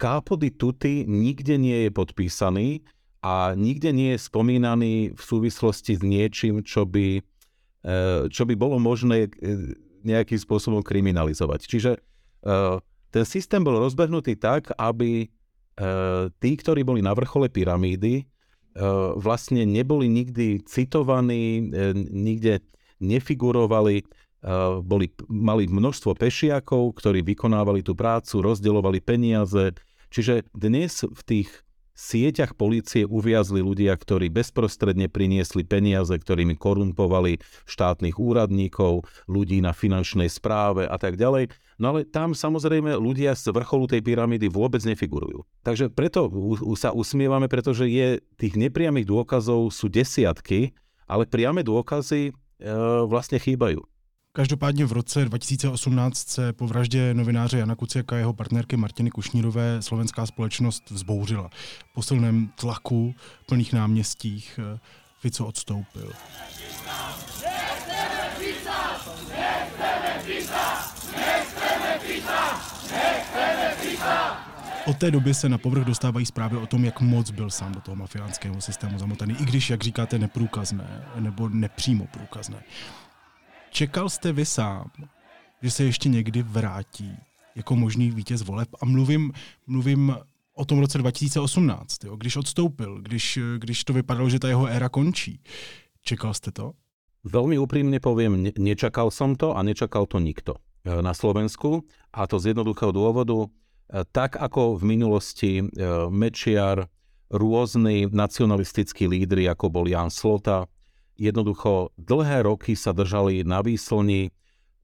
[0.00, 2.82] capo di tutti nikde nie je podpísaný
[3.22, 7.22] a nikde nie je spomínaný v súvislosti s niečím, čo by,
[8.32, 9.30] čo by bolo možné
[10.04, 11.60] nejakým spôsobom kriminalizovať.
[11.64, 18.22] Čiže uh, ten systém bol rozbehnutý tak, aby uh, tí, ktorí boli na vrchole pyramídy,
[18.22, 22.60] uh, vlastne neboli nikdy citovaní, uh, nikde
[23.00, 24.04] nefigurovali,
[24.44, 29.72] uh, boli, mali množstvo pešiakov, ktorí vykonávali tú prácu, rozdeľovali peniaze.
[30.12, 31.63] Čiže dnes v tých
[31.94, 37.38] sieťach polície uviazli ľudia, ktorí bezprostredne priniesli peniaze, ktorými korumpovali
[37.70, 41.54] štátnych úradníkov, ľudí na finančnej správe a tak ďalej.
[41.78, 45.42] No ale tam samozrejme ľudia z vrcholu tej pyramídy vôbec nefigurujú.
[45.66, 46.30] Takže preto
[46.78, 50.74] sa usmievame, pretože je tých nepriamých dôkazov sú desiatky,
[51.10, 52.32] ale priame dôkazy e,
[53.10, 53.82] vlastne chýbajú.
[54.36, 59.82] Každopádně v roce 2018 se po vraždě novináře Jana Kuciaka a jeho partnerky Martiny Kušnírové
[59.82, 61.50] slovenská společnost vzbouřila.
[61.94, 63.14] Po silném tlaku,
[63.46, 64.78] plných náměstích eh,
[65.18, 66.12] Fico odstoupil.
[74.86, 77.80] Od té doby se na povrch dostávají zprávy o tom, jak moc byl sám do
[77.80, 82.62] toho mafiánského systému zamotaný, i když, jak říkáte, neprůkazné, nebo nepřímo průkazné.
[83.74, 84.90] Čekal jste vy sám,
[85.62, 87.16] že se ještě někdy vrátí
[87.54, 88.68] jako možný vítěz voleb?
[88.80, 89.32] A mluvím,
[89.66, 90.16] mluvím
[90.54, 94.88] o tom roce 2018, jo, když odstoupil, když, když to vypadalo, že ta jeho éra
[94.88, 95.40] končí.
[96.02, 96.72] Čekal jste to?
[97.24, 101.82] Veľmi úprimne poviem, nečakal som to a nečakal to nikto e, na Slovensku
[102.12, 103.42] a to z jednoduchého dôvodu.
[103.42, 103.48] E,
[104.12, 105.64] tak ako v minulosti e,
[106.14, 106.86] Mečiar,
[107.32, 110.68] rôzni nacionalistickí lídry, ako bol Jan Slota,
[111.16, 114.30] jednoducho dlhé roky sa držali na výslni,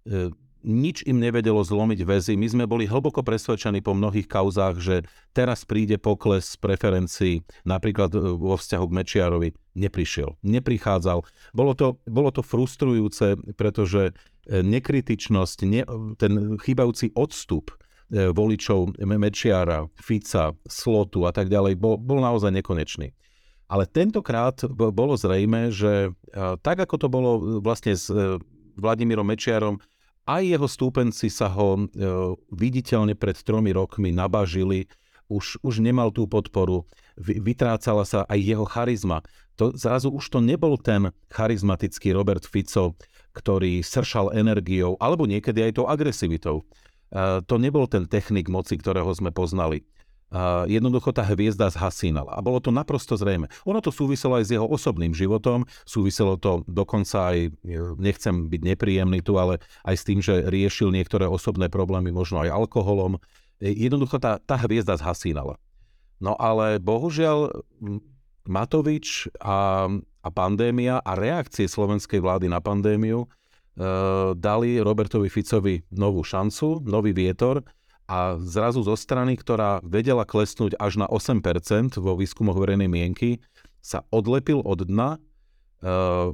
[0.07, 2.33] e, nič im nevedelo zlomiť väzy.
[2.37, 4.97] My sme boli hlboko presvedčení po mnohých kauzách, že
[5.33, 9.49] teraz príde pokles preferencií, napríklad e, vo vzťahu k Mečiarovi.
[9.79, 11.25] Neprišiel, neprichádzal.
[11.57, 15.83] Bolo to, bolo to frustrujúce, pretože e, nekritičnosť, ne,
[16.21, 17.75] ten chýbajúci odstup
[18.11, 23.15] voličov Mečiara, Fica, Slotu a tak ďalej bol, bol naozaj nekonečný.
[23.71, 26.11] Ale tentokrát bolo zrejme, že
[26.67, 28.43] tak ako to bolo e, vlastne s e,
[28.75, 29.79] Vladimírom Mečiarom,
[30.27, 31.83] aj jeho stúpenci sa ho e,
[32.51, 34.91] viditeľne pred tromi rokmi nabažili,
[35.31, 36.83] už, už nemal tú podporu,
[37.15, 39.23] vytrácala sa aj jeho charizma.
[39.55, 42.99] To, zrazu už to nebol ten charizmatický Robert Fico,
[43.39, 46.67] ktorý sršal energiou, alebo niekedy aj tou agresivitou.
[47.47, 49.87] To nebol ten technik moci, ktorého sme poznali
[50.71, 52.39] jednoducho tá hviezda zhasínala.
[52.39, 53.51] A bolo to naprosto zrejme.
[53.67, 57.39] Ono to súviselo aj s jeho osobným životom, súviselo to dokonca aj,
[57.99, 62.55] nechcem byť nepríjemný tu, ale aj s tým, že riešil niektoré osobné problémy, možno aj
[62.55, 63.19] alkoholom.
[63.59, 65.59] Jednoducho tá, tá hviezda zhasínala.
[66.23, 67.65] No ale bohužiaľ
[68.47, 69.89] Matovič a,
[70.23, 73.29] a pandémia a reakcie slovenskej vlády na pandémiu e,
[74.37, 77.65] dali Robertovi Ficovi novú šancu, nový vietor,
[78.11, 83.39] a zrazu zo strany, ktorá vedela klesnúť až na 8% vo výskumoch verejnej mienky,
[83.79, 85.15] sa odlepil od dna.
[85.15, 85.19] E,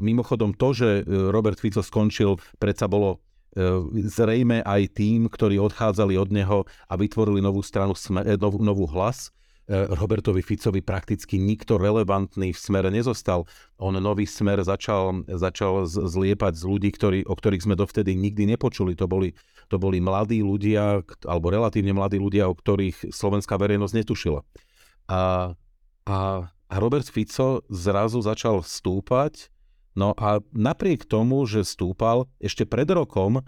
[0.00, 3.20] mimochodom to, že e, Robert Fico skončil, predsa bolo
[3.52, 3.68] e,
[4.08, 6.58] zrejme aj tým, ktorí odchádzali od neho
[6.88, 7.92] a vytvorili novú stranu,
[8.40, 9.28] novú, novú hlas.
[9.66, 13.50] Robertovi Ficovi prakticky nikto relevantný v smere nezostal.
[13.82, 18.94] On nový smer začal, začal zliepať z ľudí, ktorí, o ktorých sme dovtedy nikdy nepočuli.
[18.94, 19.34] To boli
[19.66, 24.40] to boli mladí ľudia, alebo relatívne mladí ľudia, o ktorých slovenská verejnosť netušila.
[25.10, 25.52] A,
[26.06, 29.50] a, a Robert Fico zrazu začal stúpať,
[29.98, 33.42] no a napriek tomu, že stúpal, ešte pred rokom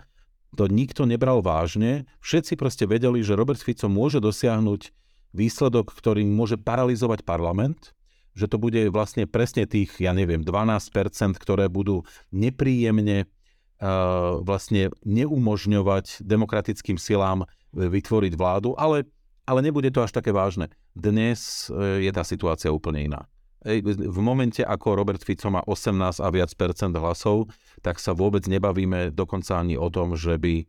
[0.58, 4.90] to nikto nebral vážne, všetci proste vedeli, že Robert Fico môže dosiahnuť
[5.32, 7.92] výsledok, ktorý môže paralizovať parlament,
[8.38, 10.88] že to bude vlastne presne tých, ja neviem, 12%,
[11.36, 13.26] ktoré budú nepríjemne
[14.42, 19.06] vlastne neumožňovať demokratickým silám vytvoriť vládu, ale,
[19.46, 20.66] ale nebude to až také vážne.
[20.98, 23.22] Dnes je tá situácia úplne iná.
[23.62, 27.50] V momente, ako Robert Fico má 18 a viac percent hlasov,
[27.82, 30.62] tak sa vôbec nebavíme dokonca ani o tom, že by,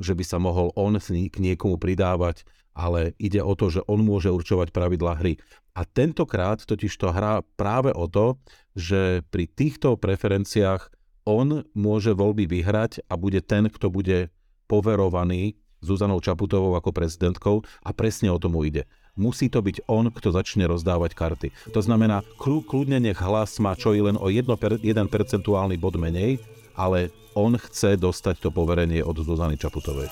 [0.00, 4.28] že by sa mohol on k niekomu pridávať, ale ide o to, že on môže
[4.28, 5.38] určovať pravidlá hry.
[5.74, 8.38] A tentokrát totiž to hrá práve o to,
[8.74, 10.90] že pri týchto preferenciách
[11.24, 14.28] on môže voľby vyhrať a bude ten, kto bude
[14.68, 18.88] poverovaný Zuzanou Čaputovou ako prezidentkou a presne o tomu ide.
[19.14, 21.48] Musí to byť on, kto začne rozdávať karty.
[21.70, 24.48] To znamená, kľudne nech hlas má čo i len o 1,
[24.82, 26.42] jeden percentuálny bod menej,
[26.74, 30.10] ale on chce dostať to poverenie od Zuzany Čaputovej.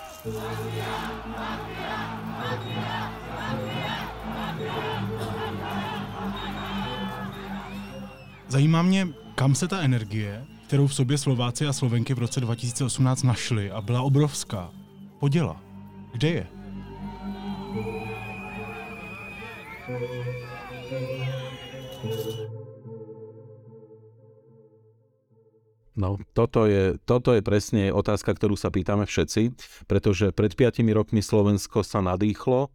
[8.52, 13.22] Zajímá mě, kam se ta energie, kterou v sobě Slováci a Slovenky v roce 2018
[13.22, 14.70] našli a byla obrovská,
[15.20, 15.60] poděla.
[16.12, 16.46] Kde je?
[25.96, 29.56] No, toto je, toto je presne otázka, ktorú sa pýtame všetci,
[29.88, 32.68] pretože pred 5 rokmi Slovensko sa nadýchlo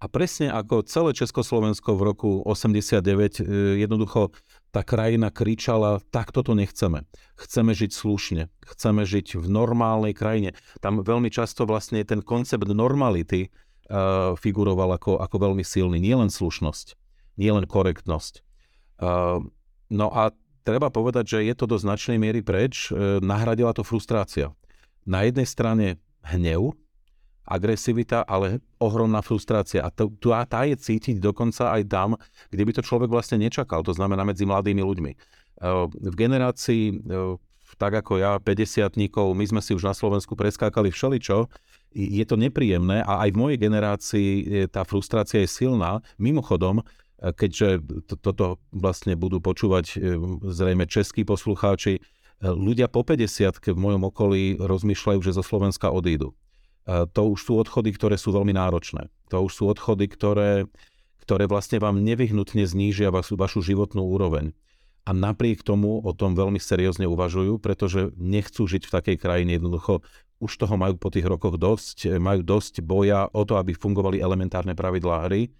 [0.00, 3.42] a presne ako celé Československo v roku 89 e,
[3.84, 4.32] jednoducho
[4.70, 7.06] tá krajina kričala, tak toto nechceme.
[7.34, 10.54] Chceme žiť slušne, chceme žiť v normálnej krajine.
[10.78, 15.98] Tam veľmi často vlastne ten koncept normality uh, figuroval ako, ako veľmi silný.
[15.98, 16.94] Nie len slušnosť,
[17.38, 18.46] nie len korektnosť.
[19.02, 19.42] Uh,
[19.90, 20.30] no a
[20.62, 22.94] treba povedať, že je to do značnej miery preč.
[22.94, 24.54] Uh, nahradila to frustrácia.
[25.02, 25.86] Na jednej strane
[26.22, 26.78] hnev,
[27.50, 29.82] agresivita, ale ohromná frustrácia.
[29.82, 32.14] A to, tá, tá je cítiť dokonca aj tam,
[32.54, 35.12] kde by to človek vlastne nečakal, to znamená medzi mladými ľuďmi.
[35.90, 37.04] V generácii,
[37.76, 38.96] tak ako ja, 50
[39.36, 41.50] my sme si už na Slovensku preskákali všeličo,
[41.90, 44.30] je to nepríjemné a aj v mojej generácii
[44.70, 46.00] tá frustrácia je silná.
[46.16, 46.86] Mimochodom,
[47.20, 50.00] keďže to, toto vlastne budú počúvať
[50.48, 52.00] zrejme českí poslucháči,
[52.40, 56.32] ľudia po 50 v mojom okolí rozmýšľajú, že zo Slovenska odídu
[56.90, 59.06] to už sú odchody, ktoré sú veľmi náročné.
[59.30, 60.66] To už sú odchody, ktoré,
[61.22, 64.50] ktoré vlastne vám nevyhnutne znížia vašu, vašu životnú úroveň.
[65.08, 69.56] A napriek tomu o tom veľmi seriózne uvažujú, pretože nechcú žiť v takej krajine.
[69.56, 70.04] Jednoducho
[70.40, 74.72] už toho majú po tých rokoch dosť, majú dosť boja o to, aby fungovali elementárne
[74.72, 75.52] pravidlá hry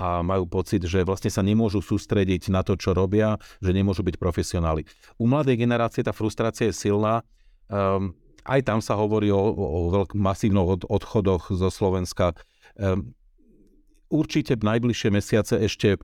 [0.00, 4.16] a majú pocit, že vlastne sa nemôžu sústrediť na to, čo robia, že nemôžu byť
[4.16, 4.88] profesionáli.
[5.20, 7.20] U mladej generácie tá frustrácia je silná.
[7.68, 12.34] Um, aj tam sa hovorí o, o veľk, masívnych odchodoch zo Slovenska.
[12.78, 13.14] Ehm,
[14.10, 15.98] určite najbližšie mesiace ešte e,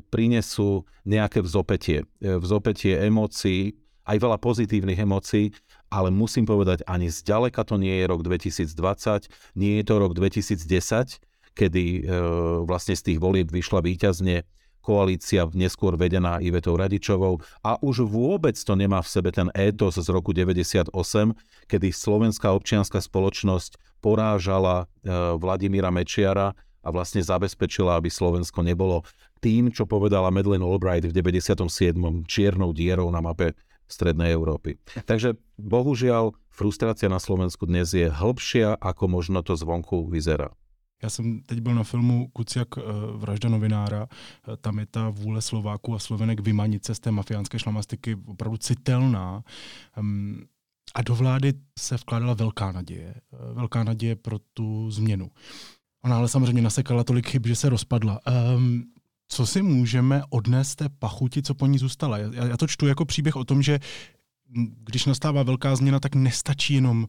[0.00, 2.08] prinesú nejaké vzopetie.
[2.18, 5.54] E, vzopetie emócií, aj veľa pozitívnych emócií,
[5.92, 11.22] ale musím povedať, ani zďaleka to nie je rok 2020, nie je to rok 2010,
[11.52, 12.20] kedy e,
[12.64, 14.42] vlastne z tých volieb vyšla výťazne
[14.82, 20.08] koalícia neskôr vedená Ivetou Radičovou a už vôbec to nemá v sebe ten étos z
[20.10, 20.90] roku 98,
[21.70, 29.06] kedy slovenská občianská spoločnosť porážala e, Vladimíra Mečiara a vlastne zabezpečila, aby Slovensko nebolo
[29.38, 31.94] tým, čo povedala Madeleine Albright v 97.
[32.26, 33.54] čiernou dierou na mape
[33.86, 34.80] Strednej Európy.
[35.04, 40.54] Takže bohužiaľ frustrácia na Slovensku dnes je hĺbšia, ako možno to zvonku vyzerá.
[41.02, 42.82] Já jsem teď byl na filmu Kuciak eh,
[43.16, 44.06] vražda novinára.
[44.08, 48.56] Eh, tam je ta vůle Slováků a Slovenek vymanit se z té mafiánské šlamastiky opravdu
[48.56, 49.44] citelná.
[49.96, 50.42] Ehm,
[50.94, 53.14] a do vlády se vkládala velká naděje.
[53.14, 55.30] Eh, velká naděje pro tu změnu.
[56.04, 58.20] Ona ale samozřejmě nasekala tolik chyb, že se rozpadla.
[58.56, 58.84] Um,
[59.28, 62.18] co si můžeme odnést té pachuti, co po ní zůstala?
[62.18, 63.80] Já, já to čtu jako příběh o tom, že
[64.84, 67.08] když nastává velká změna, tak nestačí jenom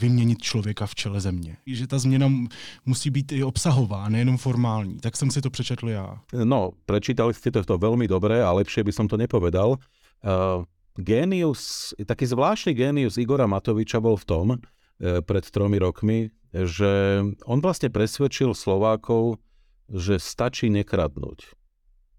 [0.00, 1.56] vyměnit člověka v čele země.
[1.66, 2.32] Že ta změna
[2.86, 4.96] musí být i obsahová, nejenom formální.
[4.96, 6.18] Tak jsem si to přečetl já.
[6.44, 9.76] No, prečítali ste to, to veľmi dobre a lepšie by som to nepovedal.
[10.24, 10.64] Uh,
[10.96, 14.58] génius, taký zvláštny génius Igora Matoviča bol v tom, uh,
[15.20, 19.38] pred tromi rokmi, že on vlastne presvedčil Slovákov,
[19.90, 21.54] že stačí nekradnúť.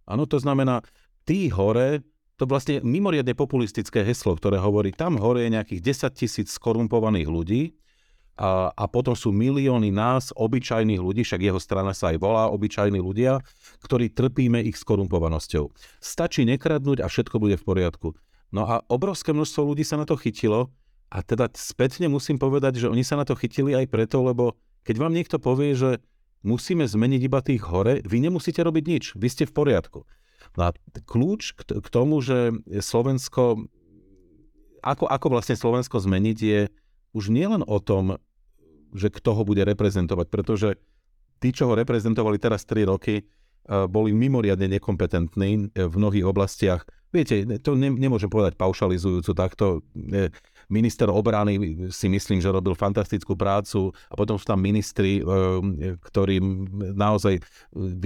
[0.05, 0.85] Áno, to znamená,
[1.25, 2.03] tí hore
[2.41, 7.77] to vlastne mimoriadne populistické heslo, ktoré hovorí, tam hore je nejakých 10 tisíc skorumpovaných ľudí
[8.33, 12.97] a, a potom sú milióny nás, obyčajných ľudí, však jeho strana sa aj volá obyčajní
[12.97, 13.45] ľudia,
[13.85, 15.69] ktorí trpíme ich skorumpovanosťou.
[16.01, 18.17] Stačí nekradnúť a všetko bude v poriadku.
[18.49, 20.73] No a obrovské množstvo ľudí sa na to chytilo
[21.13, 24.97] a teda spätne musím povedať, že oni sa na to chytili aj preto, lebo keď
[24.97, 26.01] vám niekto povie, že
[26.41, 30.09] musíme zmeniť iba tých hore, vy nemusíte robiť nič, vy ste v poriadku.
[30.59, 30.75] No a
[31.07, 33.71] kľúč k tomu, že Slovensko
[34.81, 36.61] ako, ako vlastne Slovensko zmeniť je
[37.13, 38.17] už nielen o tom,
[38.91, 40.69] že kto ho bude reprezentovať, pretože
[41.37, 43.23] tí, čo ho reprezentovali teraz 3 roky,
[43.69, 46.81] boli mimoriadne nekompetentní v mnohých oblastiach.
[47.13, 49.85] Viete, to ne, nemôžem povedať paušalizujúco takto.
[50.71, 55.23] Minister obrany si myslím, že robil fantastickú prácu a potom sú tam ministri, e,
[55.99, 57.43] ktorým naozaj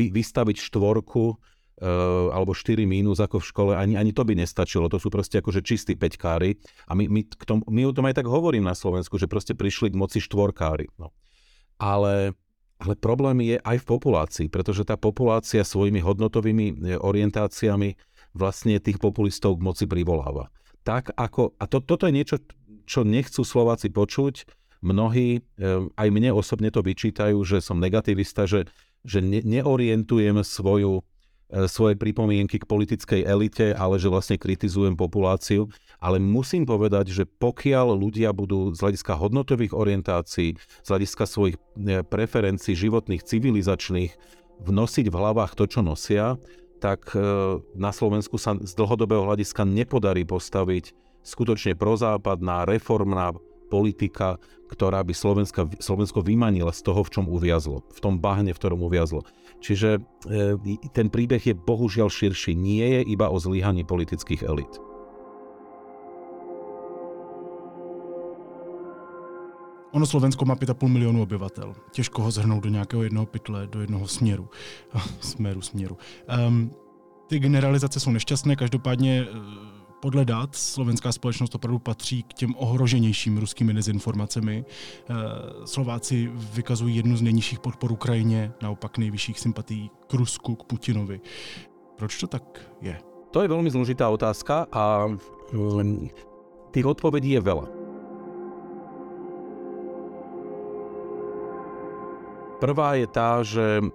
[0.10, 1.38] vystaviť štvorku
[1.80, 1.88] e,
[2.32, 4.88] alebo 4 mínus ako v škole, ani, ani to by nestačilo.
[4.88, 6.60] To sú proste akože čistí peťkári.
[6.88, 9.54] A my, my, k tom, my o tom aj tak hovorím na Slovensku, že proste
[9.58, 10.92] prišli k moci štvorkári.
[11.00, 11.12] No.
[11.80, 12.36] Ale
[12.76, 17.96] ale problém je aj v populácii, pretože tá populácia svojimi hodnotovými e, orientáciami
[18.36, 20.52] vlastne tých populistov k moci privoláva.
[20.84, 22.38] Tak ako, a to, toto je niečo,
[22.84, 24.44] čo nechcú Slováci počuť,
[24.84, 25.42] mnohí, e,
[25.96, 28.68] aj mne osobne to vyčítajú, že som negativista, že,
[29.08, 31.02] že ne, neorientujem svoju
[31.70, 35.70] svoje pripomienky k politickej elite, ale že vlastne kritizujem populáciu.
[36.02, 42.02] Ale musím povedať, že pokiaľ ľudia budú z hľadiska hodnotových orientácií, z hľadiska svojich e,
[42.02, 44.12] preferencií životných, civilizačných,
[44.66, 46.36] vnosiť v hlavách to, čo nosia,
[46.84, 47.20] tak e,
[47.78, 50.92] na Slovensku sa z dlhodobého hľadiska nepodarí postaviť
[51.26, 53.34] skutočne prozápadná, reformná
[53.70, 54.38] politika,
[54.70, 58.82] ktorá by Slovenska, Slovensko vymanila z toho, v čom uviazlo, v tom bahne, v ktorom
[58.86, 59.26] uviazlo.
[59.66, 59.98] Čiže
[60.30, 64.70] e, ten príbeh je bohužiaľ širší, nie je iba o zlyhaní politických elit.
[69.96, 71.74] Ono Slovensko má 5,5 milionu obyvatel.
[71.92, 74.50] Těžko ho zhrnout do nějakého jednoho pytle, do jednoho směru.
[75.20, 75.98] Směru, směru.
[76.48, 76.72] Um,
[77.28, 79.28] ty generalizace jsou nešťastné, každopádně
[80.02, 84.66] podle dat slovenská společnost opravdu patří k těm ohroženějším ruskými dezinformacemi.
[84.66, 85.14] Eh,
[85.66, 91.22] Slováci vykazují jednu z nejnižších podpor Ukrajině, naopak nejvyšších sympatí k Rusku, k Putinovi.
[91.96, 92.44] Proč to tak
[92.82, 93.00] je?
[93.32, 95.12] To je veľmi zložitá otázka a
[96.72, 97.68] tých odpovedí je veľa.
[102.64, 103.86] Prvá je tá, že e,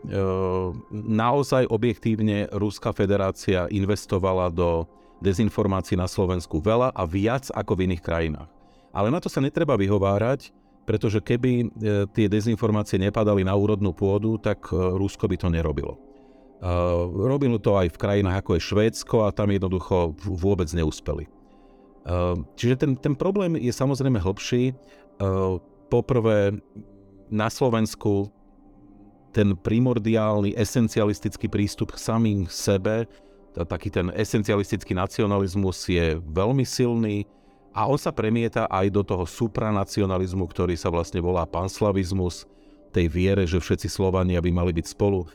[0.93, 4.85] naozaj objektívne Ruská federácia investovala do
[5.21, 8.51] dezinformácií na Slovensku veľa a viac ako v iných krajinách.
[8.91, 10.51] Ale na to sa netreba vyhovárať,
[10.89, 11.67] pretože keby e,
[12.11, 15.95] tie dezinformácie nepadali na úrodnú pôdu, tak e, Rusko by to nerobilo.
[15.95, 16.69] E,
[17.15, 21.31] robilo to aj v krajinách ako je Švédsko a tam jednoducho vôbec neúspeli.
[22.57, 24.73] Čiže ten, ten problém je samozrejme hlbší.
[25.93, 26.57] Poprvé,
[27.29, 28.33] na Slovensku
[29.31, 33.07] ten primordiálny, esencialistický prístup k samým sebe
[33.65, 37.25] taký ten esencialistický nacionalizmus je veľmi silný
[37.71, 42.47] a on sa premieta aj do toho supranacionalizmu, ktorý sa vlastne volá panslavizmus,
[42.91, 45.27] tej viere, že všetci Slovania by mali byť spolu e,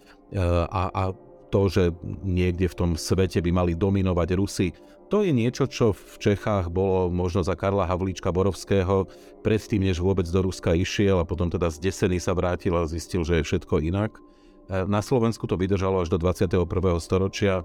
[0.68, 1.04] a, a
[1.48, 1.84] to, že
[2.20, 4.76] niekde v tom svete by mali dominovať Rusy.
[5.08, 9.08] To je niečo, čo v Čechách bolo možno za Karla Havlíčka Borovského,
[9.40, 13.40] predtým, než vôbec do Ruska išiel a potom teda zdesený sa vrátil a zistil, že
[13.40, 14.20] je všetko inak.
[14.68, 16.68] E, na Slovensku to vydržalo až do 21.
[17.00, 17.64] storočia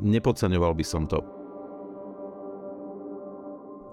[0.00, 1.20] nepodceňoval by som to.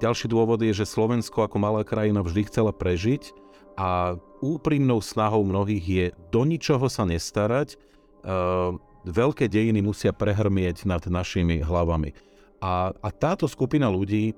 [0.03, 3.31] Ďalší dôvod je, že Slovensko ako malá krajina vždy chcela prežiť
[3.79, 7.79] a úprimnou snahou mnohých je do ničoho sa nestarať.
[8.23, 12.11] Ehm, veľké dejiny musia prehrmieť nad našimi hlavami.
[12.59, 14.35] A, a táto skupina ľudí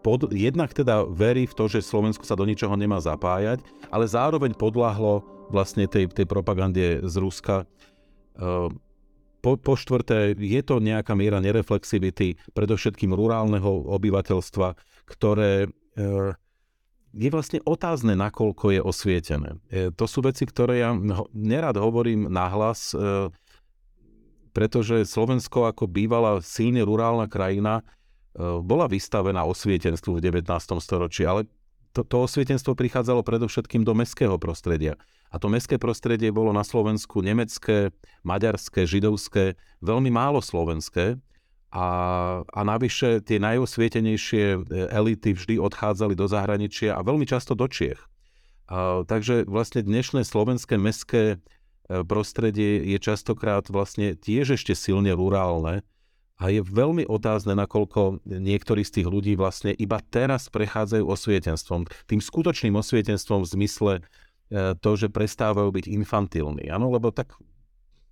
[0.00, 3.60] pod, jednak teda verí v to, že Slovensko sa do ničoho nemá zapájať,
[3.90, 7.66] ale zároveň podľahlo vlastne tej, tej propagande z Ruska.
[9.40, 14.76] Po, po štvrté, je to nejaká miera nereflexivity, predovšetkým rurálneho obyvateľstva,
[15.08, 15.68] ktoré e,
[17.16, 19.56] je vlastne otázne, nakoľko je osvietené.
[19.72, 20.92] E, to sú veci, ktoré ja
[21.32, 23.32] nerad hovorím nahlas, e,
[24.52, 27.86] pretože Slovensko ako bývala silne rurálna krajina,
[28.40, 30.46] bola vystavená osvietenstvu v 19.
[30.78, 31.50] storočí, ale
[31.90, 34.94] to, to osvietenstvo prichádzalo predovšetkým do mestského prostredia.
[35.30, 37.94] A to mestské prostredie bolo na Slovensku nemecké,
[38.26, 41.22] maďarské, židovské, veľmi málo slovenské.
[41.70, 41.86] A,
[42.42, 44.58] a navyše tie najosvietenejšie e,
[44.90, 48.02] elity vždy odchádzali do zahraničia a veľmi často do Čiech.
[48.66, 55.86] A, takže vlastne dnešné slovenské mestské e, prostredie je častokrát vlastne tiež ešte silne rurálne,
[56.40, 61.84] a je veľmi otázne, nakoľko niektorí z tých ľudí vlastne iba teraz prechádzajú osvietenstvom.
[62.08, 63.92] Tým skutočným osvietenstvom v zmysle
[64.52, 66.66] to, že prestávajú byť infantilní.
[66.68, 67.38] Áno, lebo tak,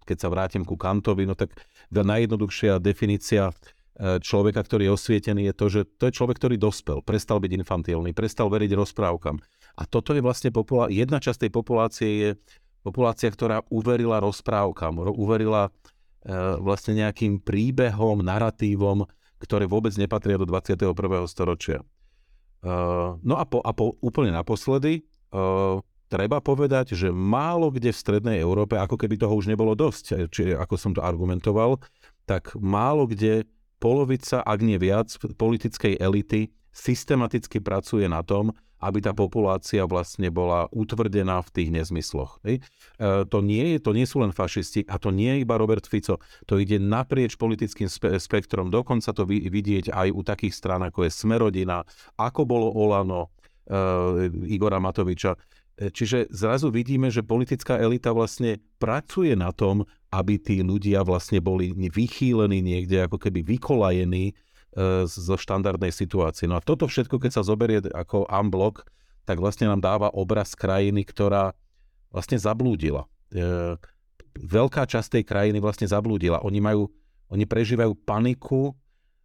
[0.06, 1.54] keď sa vrátim ku Kantovi, no tak
[1.90, 7.02] najjednoduchšia definícia e, človeka, ktorý je osvietený, je to, že to je človek, ktorý dospel,
[7.02, 9.36] prestal byť infantilný, prestal veriť rozprávkam.
[9.78, 12.30] A toto je vlastne populá- jedna časť tej populácie je
[12.82, 15.74] populácia, ktorá uverila rozprávkam, uverila
[16.26, 19.06] E, vlastne nejakým príbehom, narratívom,
[19.38, 20.92] ktoré vôbec nepatria do 21.
[21.30, 21.80] storočia.
[23.22, 25.06] no a, po, a po, úplne naposledy,
[26.08, 30.56] treba povedať, že málo kde v strednej Európe, ako keby toho už nebolo dosť, či
[30.56, 31.78] ako som to argumentoval,
[32.24, 33.44] tak málo kde
[33.78, 40.70] polovica, ak nie viac, politickej elity systematicky pracuje na tom, aby tá populácia vlastne bola
[40.70, 42.38] utvrdená v tých nezmysloch.
[42.46, 42.62] E,
[43.26, 46.22] to, nie je, to nie sú len fašisti a to nie je iba Robert Fico.
[46.46, 48.70] To ide naprieč politickým spe- spektrom.
[48.70, 51.82] Dokonca to vy, vidieť aj u takých strán, ako je Smerodina,
[52.14, 53.34] ako bolo Olano
[53.66, 55.34] e, Igora Matoviča.
[55.78, 61.70] Čiže zrazu vidíme, že politická elita vlastne pracuje na tom, aby tí ľudia vlastne boli
[61.70, 64.34] vychýlení niekde, ako keby vykolajení
[64.78, 66.46] E, zo štandardnej situácie.
[66.46, 68.86] No a toto všetko, keď sa zoberie ako unblock,
[69.26, 71.50] tak vlastne nám dáva obraz krajiny, ktorá
[72.14, 73.08] vlastne zablúdila.
[73.32, 73.74] E,
[74.38, 76.44] veľká časť tej krajiny vlastne zablúdila.
[76.46, 76.92] Oni majú,
[77.32, 78.76] oni prežívajú paniku,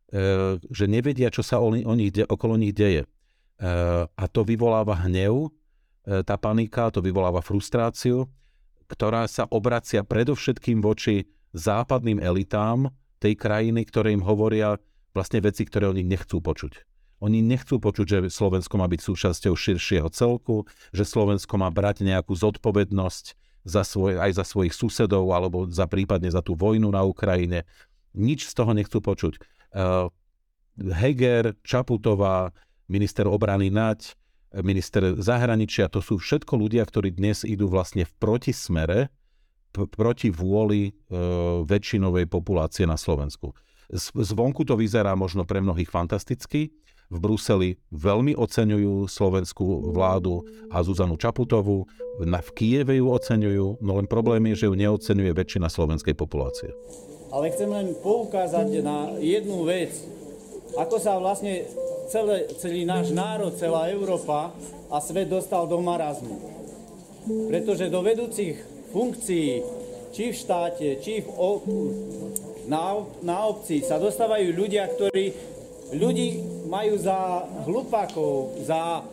[0.10, 3.06] e, že nevedia, čo sa o, o nich, okolo nich deje.
[4.18, 5.47] A to vyvoláva hnev,
[6.04, 8.28] tá panika, to vyvoláva frustráciu,
[8.91, 11.26] ktorá sa obracia predovšetkým voči
[11.56, 12.91] západným elitám
[13.24, 14.76] tej krajiny, ktoré im hovoria,
[15.16, 16.84] vlastne veci, ktoré oni nechcú počuť.
[17.24, 22.36] Oni nechcú počuť, že Slovensko má byť súčasťou širšieho celku, že Slovensko má brať nejakú
[22.36, 23.26] zodpovednosť
[23.64, 27.64] za svoj, aj za svojich susedov alebo za prípadne za tú vojnu na Ukrajine.
[28.12, 29.39] Nič z toho nechcú počuť.
[29.72, 30.12] Uh,
[30.76, 32.51] Heger, Čaputová,
[32.91, 34.20] minister obrany Nať,
[34.62, 39.10] minister zahraničia, to sú všetko ľudia, ktorí dnes idú vlastne v protismere
[39.74, 43.58] p- proti vôli uh, väčšinovej populácie na Slovensku.
[44.14, 46.70] Zvonku to vyzerá možno pre mnohých fantasticky.
[47.14, 50.41] V Bruseli veľmi oceňujú slovenskú vládu
[50.74, 51.86] a Zuzanu Čaputovú.
[52.18, 56.74] V Kieve ju oceňujú, no len problém je, že ju neocenuje väčšina slovenskej populácie.
[57.30, 59.93] Ale chcem len poukázať na jednu vec.
[60.74, 61.69] Ako sa vlastne
[62.09, 64.49] celé, celý náš národ, celá Európa
[64.89, 66.38] a svet dostal do marazmu.
[67.49, 68.57] Pretože do vedúcich
[68.89, 69.61] funkcií,
[70.13, 71.30] či v štáte, či v,
[72.69, 75.34] na, na obci sa dostávajú ľudia, ktorí
[75.93, 79.05] ľudí majú za hlupákov, za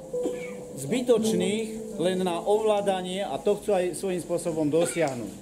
[0.80, 5.32] zbytočných len na ovládanie a to chcú aj svojím spôsobom dosiahnuť.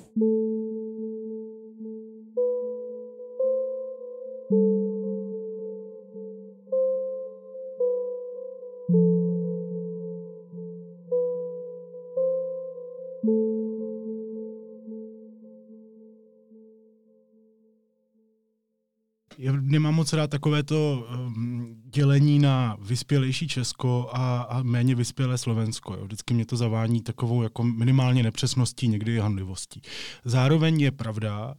[19.41, 25.39] Já nemám moc rád takové to um, dělení na vyspělejší Česko a, a méně vyspělé
[25.39, 25.95] Slovensko.
[25.95, 26.05] Jo.
[26.05, 29.83] Vždycky mě to zavání takovou jako minimálně nepřesností, někdy i handlivostí.
[30.25, 31.55] Zároveň je pravda,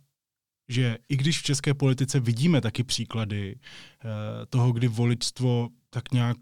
[0.70, 4.12] že i když v české politice vidíme taky příklady uh,
[4.50, 6.38] toho, kdy voličstvo tak nějak,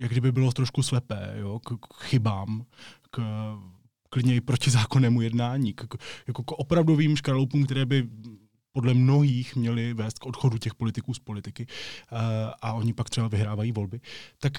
[0.00, 2.64] jak kdyby bylo trošku slepé, jo, k, k chybám,
[3.10, 3.20] k
[4.10, 5.84] klidně i protizákonnému jednání, k,
[6.26, 8.08] jako k opravdovým škraloupům, které by
[8.72, 12.18] podle mnohých měli vést k odchodu těch politiků z politiky uh,
[12.62, 14.00] a oni pak třeba vyhrávají volby,
[14.38, 14.52] tak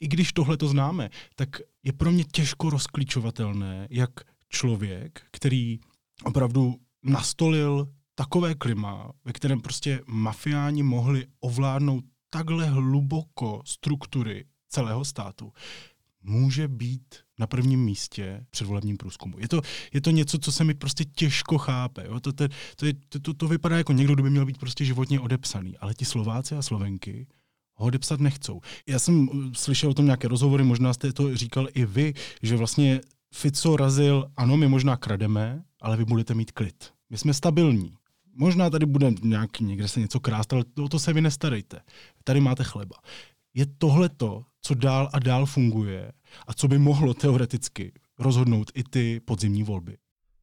[0.00, 1.48] i když tohle to známe, tak
[1.82, 4.10] je pro mě těžko rozklíčovatelné, jak
[4.48, 5.78] člověk, který
[6.24, 15.52] opravdu nastolil takové klima, ve kterém prostě mafiáni mohli ovládnout takhle hluboko struktury celého státu,
[16.24, 19.38] může být na prvním místě předvolebním průzkumu.
[19.38, 19.60] Je to,
[19.92, 22.06] je to něco, co se mi prostě těžko chápe.
[22.06, 22.20] Jo?
[22.20, 22.48] To, to,
[23.08, 25.78] to, to, to, vypadá jako někdo, kdo by měl být prostě životně odepsaný.
[25.78, 27.26] Ale ti Slováci a Slovenky
[27.74, 28.60] ho odepsat nechcou.
[28.88, 32.56] Já jsem uh, slyšel o tom nějaké rozhovory, možná jste to říkal i vy, že
[32.56, 33.00] vlastně
[33.34, 36.92] Fico razil, ano, my možná krademe, ale vy budete mít klid.
[37.10, 37.96] My jsme stabilní.
[38.36, 41.80] Možná tady bude nějak, někde se něco krást, ale o to se vy nestarejte.
[42.24, 42.96] Tady máte chleba.
[43.54, 46.12] Je tohle to, co dál a dál funguje
[46.46, 49.96] a co by mohlo teoreticky rozhodnout i ty podzimní volby.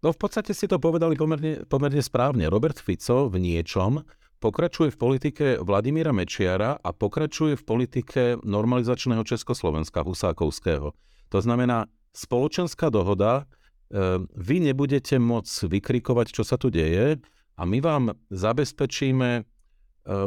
[0.04, 2.50] No v podstate si to povedali pomerne, pomerne správne.
[2.50, 4.02] Robert Fico v niečom
[4.42, 10.98] pokračuje v politike Vladimíra Mečiara a pokračuje v politike normalizačného Československa Husákovského.
[11.30, 11.86] To znamená,
[12.18, 13.46] spoločenská dohoda,
[13.94, 17.22] e, vy nebudete môcť vykrikovať, čo sa tu deje
[17.54, 19.42] a my vám zabezpečíme, e,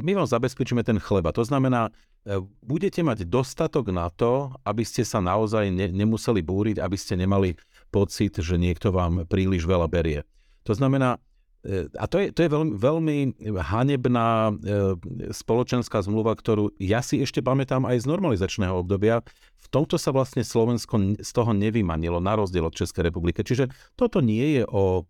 [0.06, 1.34] my vám zabezpečíme ten chleba.
[1.34, 1.90] To znamená,
[2.64, 7.56] budete mať dostatok na to, aby ste sa naozaj ne, nemuseli búriť, aby ste nemali
[7.92, 10.24] pocit, že niekto vám príliš veľa berie.
[10.64, 11.20] To znamená,
[11.62, 13.16] e, a to je, to je veľmi, veľmi
[13.60, 14.52] hanebná e,
[15.36, 19.20] spoločenská zmluva, ktorú ja si ešte pamätám aj z normalizačného obdobia.
[19.60, 23.44] V tomto sa vlastne Slovensko z toho nevymanilo, na rozdiel od Českej republiky.
[23.44, 23.68] Čiže
[24.00, 25.04] toto nie je o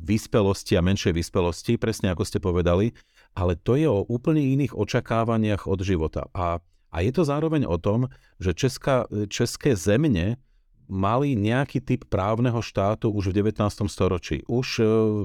[0.00, 2.96] vyspelosti a menšej vyspelosti, presne ako ste povedali
[3.34, 6.30] ale to je o úplne iných očakávaniach od života.
[6.30, 6.62] A,
[6.94, 8.06] a je to zároveň o tom,
[8.38, 10.38] že Česká, české zemne
[10.86, 13.90] mali nejaký typ právneho štátu už v 19.
[13.90, 14.84] storočí, už e,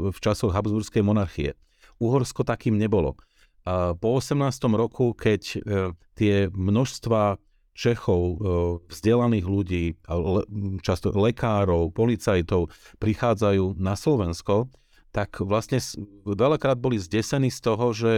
[0.10, 1.56] v časoch Habsburskej monarchie.
[2.00, 3.20] Uhorsko takým nebolo.
[3.68, 4.40] A po 18.
[4.72, 5.58] roku, keď e,
[6.16, 7.38] tie množstva
[7.76, 8.38] Čechov, e,
[8.88, 9.84] vzdelaných ľudí,
[10.84, 14.72] často lekárov, policajtov prichádzajú na Slovensko,
[15.10, 15.82] tak vlastne
[16.26, 18.12] veľakrát boli zdesení z toho, že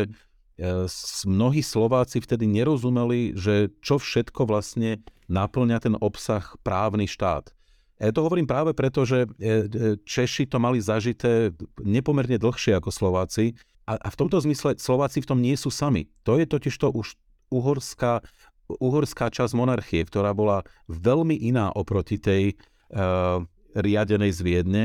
[0.62, 0.86] E,
[1.26, 7.50] mnohí Slováci vtedy nerozumeli, že čo všetko vlastne naplňa ten obsah právny štát.
[7.98, 9.58] Ja to hovorím práve preto, že e, e,
[10.06, 11.50] Češi to mali zažité
[11.82, 13.58] nepomerne dlhšie ako Slováci
[13.90, 16.06] a, v tomto zmysle Slováci v tom nie sú sami.
[16.30, 17.18] To je totiž to už
[17.50, 18.22] uhorská,
[18.70, 22.56] uhorská časť monarchie, ktorá bola veľmi iná oproti tej
[22.94, 23.44] uh,
[23.76, 24.84] riadenej z Viedne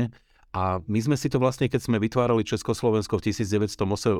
[0.57, 4.17] a my sme si to vlastne, keď sme vytvárali Československo v 1918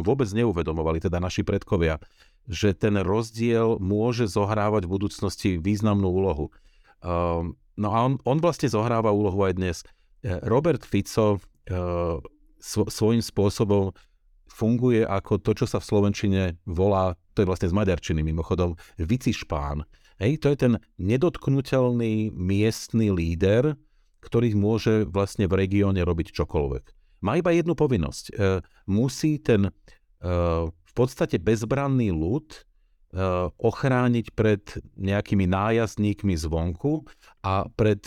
[0.00, 2.00] vôbec neuvedomovali, teda naši predkovia,
[2.48, 6.48] že ten rozdiel môže zohrávať v budúcnosti významnú úlohu.
[7.04, 9.76] Um, no a on, on vlastne zohráva úlohu aj dnes.
[10.24, 12.16] Eh, Robert Fico uh,
[12.56, 13.92] svo, svojím spôsobom
[14.48, 19.84] funguje ako to, čo sa v Slovenčine volá, to je vlastne z maďarčiny mimochodom, vicišpán.
[20.16, 23.76] Hej, to je ten nedotknutelný miestny líder,
[24.24, 26.84] ktorý môže vlastne v regióne robiť čokoľvek.
[27.24, 28.24] Má iba jednu povinnosť.
[28.28, 28.32] E,
[28.84, 29.70] musí ten e,
[30.68, 32.58] v podstate bezbranný ľud e,
[33.56, 34.60] ochrániť pred
[34.96, 37.04] nejakými nájazdníkmi zvonku
[37.40, 38.04] a pred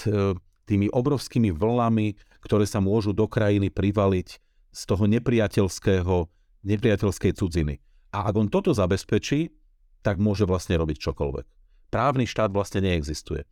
[0.68, 2.14] tými obrovskými vlnami,
[2.44, 4.30] ktoré sa môžu do krajiny privaliť
[4.70, 6.16] z toho nepriateľského,
[6.68, 7.82] nepriateľskej cudziny.
[8.14, 9.50] A ak on toto zabezpečí,
[10.06, 11.46] tak môže vlastne robiť čokoľvek.
[11.90, 13.48] Právny štát vlastne neexistuje.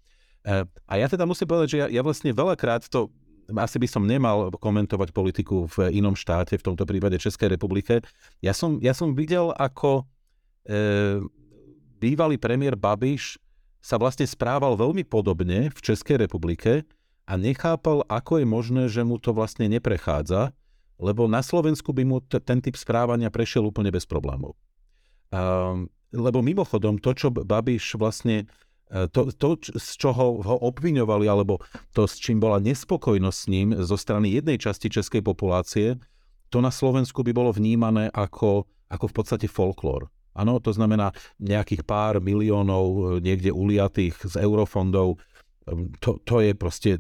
[0.86, 3.10] A ja teda musím povedať, že ja, ja vlastne veľakrát to
[3.54, 8.02] asi by som nemal komentovať politiku v inom štáte, v tomto prípade Českej republike.
[8.42, 10.02] Ja som, ja som videl, ako
[10.66, 11.22] e,
[12.02, 13.38] bývalý premiér Babiš
[13.86, 16.82] sa vlastne správal veľmi podobne v Českej republike
[17.30, 20.50] a nechápal, ako je možné, že mu to vlastne neprechádza,
[20.98, 24.58] lebo na Slovensku by mu t- ten typ správania prešiel úplne bez problémov.
[25.30, 28.50] Um, lebo mimochodom, to, čo Babiš vlastne
[28.86, 31.58] to, to, z čoho ho obviňovali, alebo
[31.92, 35.98] to, s čím bola nespokojnosť s ním zo strany jednej časti českej populácie,
[36.54, 40.08] to na Slovensku by bolo vnímané ako, ako v podstate folklór.
[40.36, 45.16] Áno, to znamená nejakých pár miliónov e, niekde uliatých z eurofondov.
[45.16, 45.18] E,
[46.04, 47.00] to, to je proste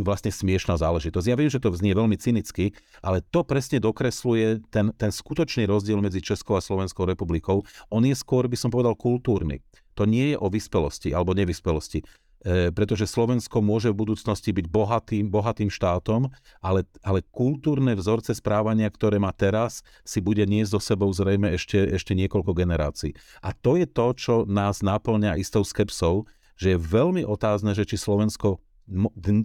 [0.00, 1.26] vlastne smiešná záležitosť.
[1.26, 5.98] Ja viem, že to znie veľmi cynicky, ale to presne dokresluje ten, ten skutočný rozdiel
[5.98, 7.66] medzi Českou a Slovenskou republikou.
[7.90, 9.60] On je skôr, by som povedal, kultúrny
[9.96, 12.04] to nie je o vyspelosti alebo nevyspelosti.
[12.44, 16.28] E, pretože Slovensko môže v budúcnosti byť bohatým, bohatým štátom,
[16.60, 21.80] ale, ale kultúrne vzorce správania, ktoré má teraz, si bude niesť so sebou zrejme ešte,
[21.90, 23.16] ešte niekoľko generácií.
[23.40, 26.28] A to je to, čo nás naplňa istou skepsou,
[26.60, 28.60] že je veľmi otázne, že či Slovensko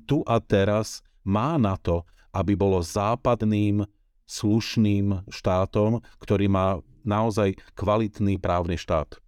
[0.06, 3.88] tu a teraz má na to, aby bolo západným,
[4.32, 9.20] slušným štátom, ktorý má naozaj kvalitný právny štát.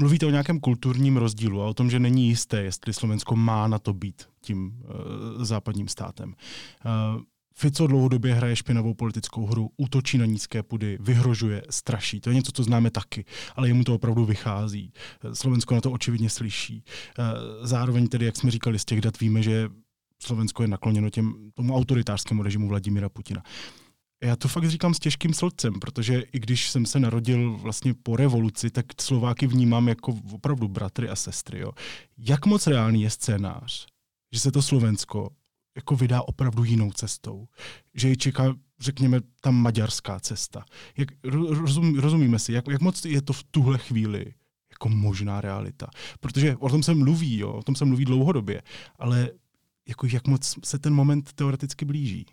[0.00, 3.78] Mluvíte o nějakém kulturním rozdílu a o tom, že není jisté, jestli Slovensko má na
[3.78, 6.34] to být tím uh, západním státem.
[7.14, 7.22] Uh,
[7.54, 12.20] Fico dlouhodobě hraje špinavou politickou hru, útočí na nízké pudy, vyhrožuje, straší.
[12.20, 13.24] To je něco, co známe taky,
[13.56, 14.92] ale jemu to opravdu vychází.
[15.24, 16.84] Eh, Slovensko na to očividně slyší.
[17.62, 19.68] Zároveň tedy, jak jsme říkali, z těch dat víme, že
[20.22, 23.42] Slovensko je nakloněno těm, tomu autoritářskému režimu Vladimira Putina.
[24.22, 28.16] Já to fakt říkám s těžkým srdcem, protože i když jsem se narodil vlastně po
[28.16, 31.60] revoluci, tak Slováky vnímám jako opravdu bratry a sestry.
[31.60, 31.72] Jo.
[32.18, 33.86] Jak moc reálný je scénář,
[34.32, 35.30] že se to Slovensko
[35.76, 37.48] jako vydá opravdu jinou cestou.
[37.94, 40.64] Že ji čeká, řekněme, ta maďarská cesta.
[40.96, 44.34] Jak, rozum, rozumíme si, jak, jak moc je to v tuhle chvíli
[44.70, 45.90] jako možná realita.
[46.20, 48.62] Protože o tom se mluví, jo, o tom se mluví dlouhodobě,
[48.98, 49.30] ale
[49.88, 52.26] jako jak moc se ten moment teoreticky blíží.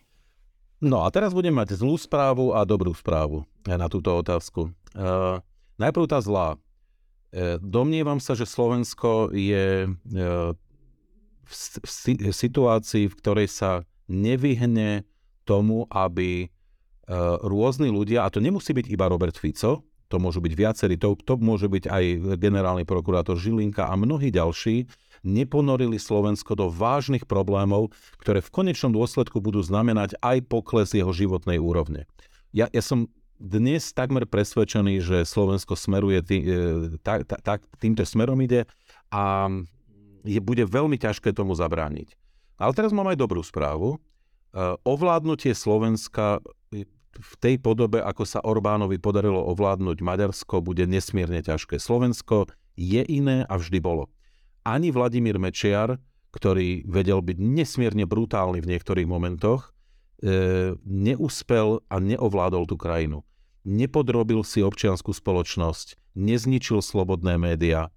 [0.78, 4.70] No a teraz budem mať zlú správu a dobrú správu na túto otázku.
[4.94, 5.42] Uh,
[5.82, 6.54] najprv tá zlá.
[7.34, 10.54] Uh, domnievam sa, že Slovensko je uh,
[11.48, 11.52] v,
[11.82, 15.08] v situácii, v ktorej sa nevyhne
[15.48, 16.52] tomu, aby
[17.40, 21.40] rôzni ľudia, a to nemusí byť iba Robert Fico, to môžu byť viacerí, to, to
[21.40, 22.04] môže byť aj
[22.36, 24.88] generálny prokurátor Žilinka a mnohí ďalší,
[25.28, 27.92] neponorili Slovensko do vážnych problémov,
[28.24, 32.08] ktoré v konečnom dôsledku budú znamenať aj pokles jeho životnej úrovne.
[32.56, 36.54] Ja, ja som dnes takmer presvedčený, že Slovensko smeruje tý, e,
[37.04, 38.66] tak, tak, týmto smerom ide
[39.14, 39.52] a
[40.26, 42.18] je, bude veľmi ťažké tomu zabrániť.
[42.58, 43.96] Ale teraz mám aj dobrú správu.
[43.96, 43.98] E,
[44.82, 46.42] ovládnutie Slovenska
[47.18, 51.82] v tej podobe, ako sa Orbánovi podarilo ovládnuť Maďarsko, bude nesmierne ťažké.
[51.82, 54.10] Slovensko je iné a vždy bolo.
[54.68, 55.96] Ani Vladimír Mečiar,
[56.36, 59.72] ktorý vedel byť nesmierne brutálny v niektorých momentoch,
[60.20, 63.24] e, neúspel a neovládol tú krajinu.
[63.64, 67.88] Nepodrobil si občianskú spoločnosť, nezničil slobodné médiá.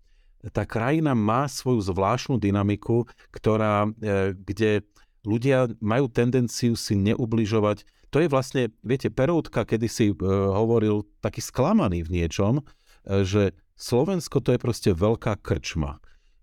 [0.55, 4.87] Tá krajina má svoju zvláštnu dynamiku, ktorá, e, kde
[5.27, 7.83] ľudia majú tendenciu si neubližovať.
[8.15, 10.17] To je vlastne, viete, Peroutka kedysi e,
[10.55, 15.99] hovoril taký sklamaný v niečom, e, že Slovensko to je proste veľká krčma.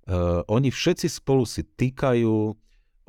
[0.07, 2.55] Uh, oni všetci spolu si týkajú,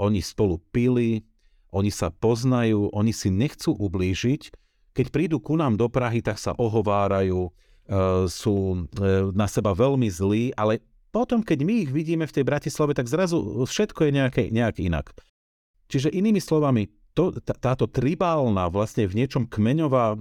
[0.02, 1.22] oni spolu pili,
[1.70, 4.50] oni sa poznajú, oni si nechcú ublížiť.
[4.98, 10.10] Keď prídu ku nám do Prahy, tak sa ohovárajú, uh, sú uh, na seba veľmi
[10.10, 14.42] zlí, ale potom, keď my ich vidíme v tej Bratislave, tak zrazu všetko je nejaké,
[14.52, 15.14] nejak inak.
[15.88, 20.16] Čiže inými slovami, to, táto tribálna, vlastne v niečom kmeňová e,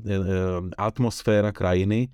[0.80, 2.08] atmosféra krajiny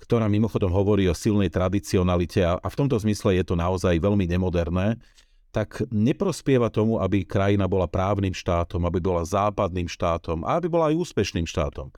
[0.00, 4.96] ktorá mimochodom hovorí o silnej tradicionalite a, v tomto zmysle je to naozaj veľmi nemoderné,
[5.50, 10.94] tak neprospieva tomu, aby krajina bola právnym štátom, aby bola západným štátom a aby bola
[10.94, 11.90] aj úspešným štátom.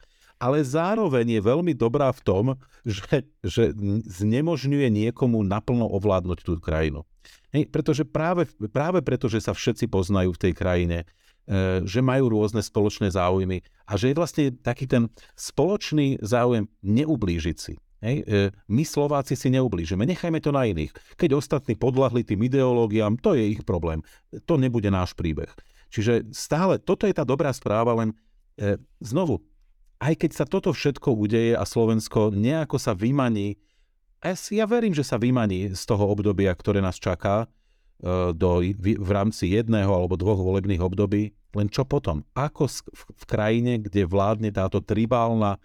[0.42, 2.44] Ale zároveň je veľmi dobrá v tom,
[2.82, 3.70] že, že
[4.18, 7.06] znemožňuje niekomu naplno ovládnuť tú krajinu.
[7.54, 10.98] Hej, pretože práve, práve preto, že sa všetci poznajú v tej krajine,
[11.46, 17.56] e, že majú rôzne spoločné záujmy a že je vlastne taký ten spoločný záujem neublížiť
[17.60, 17.76] si.
[18.02, 20.90] Hej, e, my Slováci si neublížime, nechajme to na iných.
[21.14, 24.02] Keď ostatní podľahli tým ideológiám, to je ich problém.
[24.50, 25.48] To nebude náš príbeh.
[25.94, 28.10] Čiže stále, toto je tá dobrá správa, len
[28.58, 29.38] e, znovu,
[30.02, 33.54] aj keď sa toto všetko udeje a Slovensko nejako sa vymaní,
[34.18, 37.46] ja, ja verím, že sa vymaní z toho obdobia, ktoré nás čaká,
[38.02, 42.26] e, do, v, v rámci jedného alebo dvoch volebných období, len čo potom?
[42.34, 45.62] Ako v, v krajine, kde vládne táto tribálna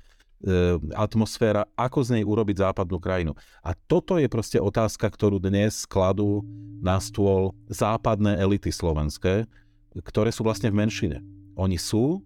[0.94, 3.34] atmosféra, ako z nej urobiť západnú krajinu.
[3.66, 6.46] A toto je proste otázka, ktorú dnes skladú
[6.78, 9.50] na stôl západné elity slovenské,
[9.98, 11.18] ktoré sú vlastne v menšine.
[11.58, 12.22] Oni sú,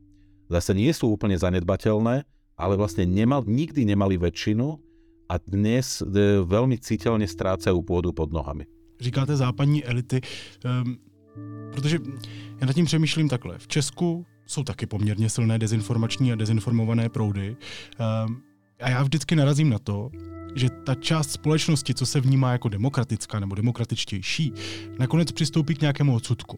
[0.51, 2.27] zase nie sú úplne zanedbateľné,
[2.59, 4.75] ale vlastne nemal, nikdy nemali väčšinu
[5.31, 8.67] a dnes e, veľmi citeľne strácajú pôdu pod nohami.
[8.99, 10.21] Říkáte západní elity,
[10.61, 10.99] um,
[11.73, 11.97] protože
[12.61, 13.57] já nad tím přemýšlím takhle.
[13.57, 17.55] V Česku jsou taky poměrně silné dezinformační a dezinformované proudy.
[17.99, 18.41] Ehm,
[18.81, 20.09] a já vždycky narazím na to,
[20.55, 24.53] že ta část společnosti, co se vnímá jako demokratická nebo demokratičtější,
[24.99, 26.57] nakonec přistoupí k nějakému odsudku.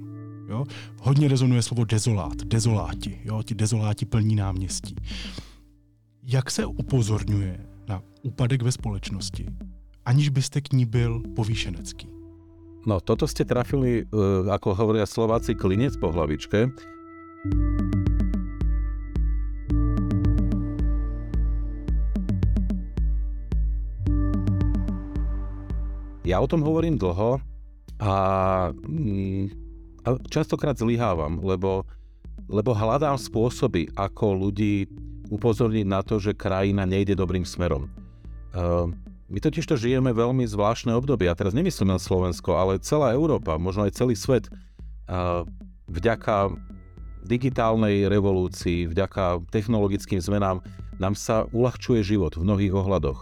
[0.50, 0.66] Jo?
[1.02, 3.44] Hodně rezonuje slovo dezolát, dezoláti, jo?
[3.44, 4.96] ti dezoláti plní náměstí.
[6.24, 9.46] Jak se upozorňuje na úpadek ve společnosti,
[10.06, 12.08] aniž byste k ní byl povýšenecký?
[12.84, 16.68] No, toto ste trafili, uh, ako hovoria Slováci, klinec po hlavičke.
[17.44, 17.52] Ja
[26.40, 27.44] o tom hovorím dlho
[28.00, 28.14] a,
[28.72, 29.52] mm,
[30.08, 31.84] a častokrát zlyhávam, lebo,
[32.48, 34.88] lebo hľadám spôsoby, ako ľudí
[35.28, 37.92] upozorniť na to, že krajina nejde dobrým smerom.
[38.56, 38.88] Uh,
[39.28, 41.28] my totiž to žijeme veľmi zvláštne obdobie.
[41.28, 44.48] A teraz nemyslím na Slovensko, ale celá Európa, možno aj celý svet.
[45.12, 45.44] Uh,
[45.92, 46.56] vďaka
[47.24, 50.60] digitálnej revolúcii, vďaka technologickým zmenám
[51.02, 53.20] nám sa uľahčuje život v mnohých ohľadoch.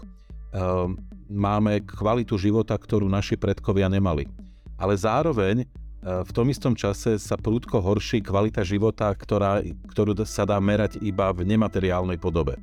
[0.52, 0.99] Ehm,
[1.32, 4.28] máme kvalitu života, ktorú naši predkovia nemali.
[4.76, 5.66] Ale zároveň e,
[6.04, 11.32] v tom istom čase sa prúdko horší kvalita života, ktorá, ktorú sa dá merať iba
[11.32, 12.60] v nemateriálnej podobe.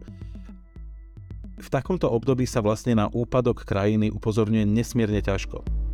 [1.59, 5.88] V takomto období sa vlastne na úpadok krajiny upozorňuje nesmierne ťažko.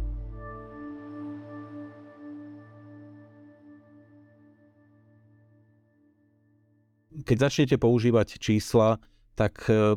[7.22, 8.98] Keď začnete používať čísla,
[9.38, 9.94] tak e,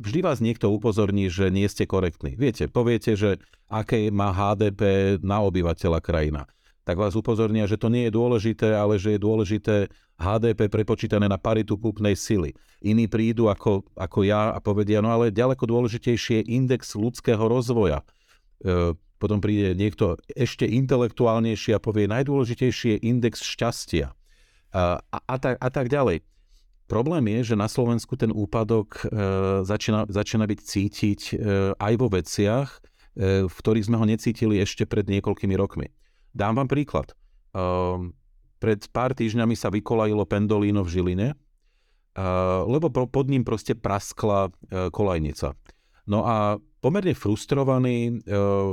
[0.00, 2.36] vždy vás niekto upozorní, že nie ste korektní.
[2.36, 3.40] Viete, poviete, že
[3.72, 6.44] aké má HDP na obyvateľa krajina.
[6.84, 9.76] Tak vás upozornia, že to nie je dôležité, ale že je dôležité
[10.16, 12.56] HDP prepočítané na paritu kúpnej sily.
[12.82, 18.00] Iní prídu ako, ako ja a povedia, no ale ďaleko dôležitejšie je index ľudského rozvoja.
[18.64, 24.16] E, potom príde niekto ešte intelektuálnejší a povie, najdôležitejšie je index šťastia.
[24.72, 26.24] A, a, a, tak, a tak ďalej.
[26.90, 29.14] Problém je, že na Slovensku ten úpadok e,
[29.62, 31.34] začína, začína byť cítiť e,
[31.78, 32.68] aj vo veciach,
[33.14, 35.86] e, v ktorých sme ho necítili ešte pred niekoľkými rokmi.
[36.34, 37.14] Dám vám príklad.
[38.62, 41.28] Pred pár týždňami sa vykolajilo pendolíno v Žiline,
[42.70, 44.54] lebo pod ním proste praskla
[44.94, 45.58] kolajnica.
[46.06, 48.22] No a pomerne frustrovaní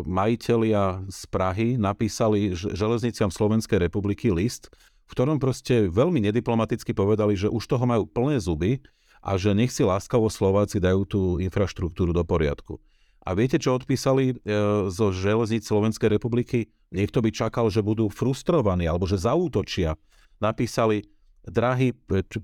[0.06, 4.70] majiteľia z Prahy napísali železniciam Slovenskej republiky list,
[5.08, 8.84] v ktorom proste veľmi nediplomaticky povedali, že už toho majú plné zuby
[9.24, 12.78] a že nech si láskavo Slováci dajú tú infraštruktúru do poriadku.
[13.28, 14.36] A viete, čo odpísali e,
[14.88, 16.72] zo železníc Slovenskej republiky?
[16.96, 20.00] Niekto by čakal, že budú frustrovaní alebo že zaútočia.
[20.40, 21.04] Napísali,
[21.44, 21.92] drahí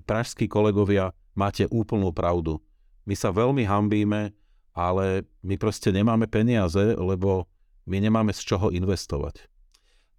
[0.04, 2.60] pražskí kolegovia, máte úplnú pravdu.
[3.08, 4.36] My sa veľmi hambíme,
[4.76, 7.48] ale my proste nemáme peniaze, lebo
[7.88, 9.53] my nemáme z čoho investovať.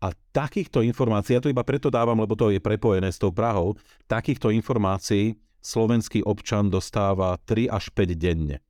[0.06, 3.74] A takýchto informácií, ja to iba preto dávam, lebo to je prepojené s tou Prahou,
[4.06, 5.34] takýchto informácií
[5.66, 8.62] slovenský občan dostáva 3 až 5 denne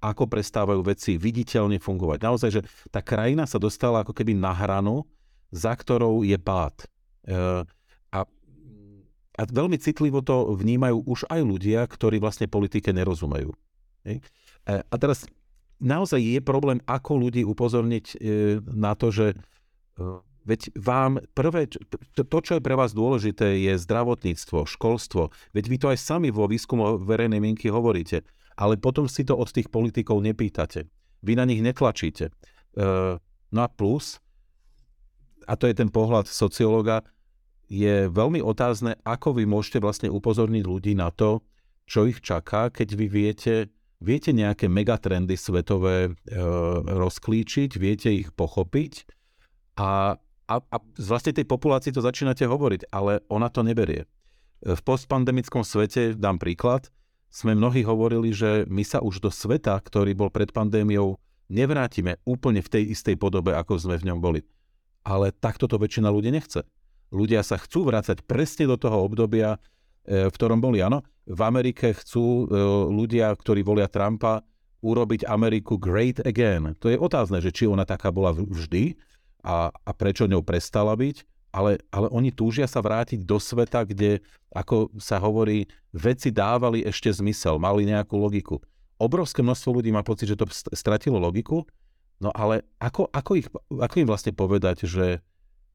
[0.00, 2.18] ako prestávajú veci viditeľne fungovať.
[2.24, 5.04] Naozaj, že tá krajina sa dostala ako keby na hranu,
[5.52, 6.88] za ktorou je pád.
[7.28, 7.68] E,
[8.08, 8.20] a,
[9.36, 13.52] a veľmi citlivo to vnímajú už aj ľudia, ktorí vlastne politike nerozumejú.
[14.08, 14.24] E,
[14.64, 15.28] a teraz
[15.76, 18.16] naozaj je problém, ako ľudí upozorniť e,
[18.64, 19.36] na to, že
[20.50, 21.70] Veď vám prvé,
[22.18, 25.30] to, čo je pre vás dôležité, je zdravotníctvo, školstvo.
[25.54, 28.26] Veď vy to aj sami vo výskumu verejnej mienky hovoríte
[28.60, 30.84] ale potom si to od tých politikov nepýtate.
[31.24, 32.28] Vy na nich netlačíte.
[32.28, 32.32] E,
[33.48, 34.20] no a plus,
[35.48, 37.00] a to je ten pohľad sociológa,
[37.72, 41.40] je veľmi otázne, ako vy môžete vlastne upozorniť ľudí na to,
[41.88, 43.54] čo ich čaká, keď vy viete,
[44.04, 46.36] viete nejaké megatrendy svetové e,
[46.84, 49.08] rozklíčiť, viete ich pochopiť
[49.80, 50.20] a,
[50.50, 54.10] a, a z vlastne tej populácii to začínate hovoriť, ale ona to neberie.
[54.60, 56.90] V postpandemickom svete, dám príklad,
[57.30, 61.14] sme mnohí hovorili, že my sa už do sveta, ktorý bol pred pandémiou,
[61.46, 64.42] nevrátime úplne v tej istej podobe, ako sme v ňom boli.
[65.06, 66.66] Ale takto to väčšina ľudí nechce.
[67.14, 69.56] Ľudia sa chcú vrácať presne do toho obdobia,
[70.04, 70.82] e, v ktorom boli.
[70.82, 72.58] Áno, v Amerike chcú e,
[72.90, 74.42] ľudia, ktorí volia Trumpa,
[74.82, 76.74] urobiť Ameriku great again.
[76.82, 78.98] To je otázne, že či ona taká bola vždy
[79.44, 84.22] a, a prečo ňou prestala byť, ale, ale oni túžia sa vrátiť do sveta, kde,
[84.54, 88.62] ako sa hovorí, veci dávali ešte zmysel, mali nejakú logiku.
[89.00, 91.66] Obrovské množstvo ľudí má pocit, že to stratilo logiku,
[92.22, 95.24] no ale ako, ako, ich, ako im vlastne povedať, že,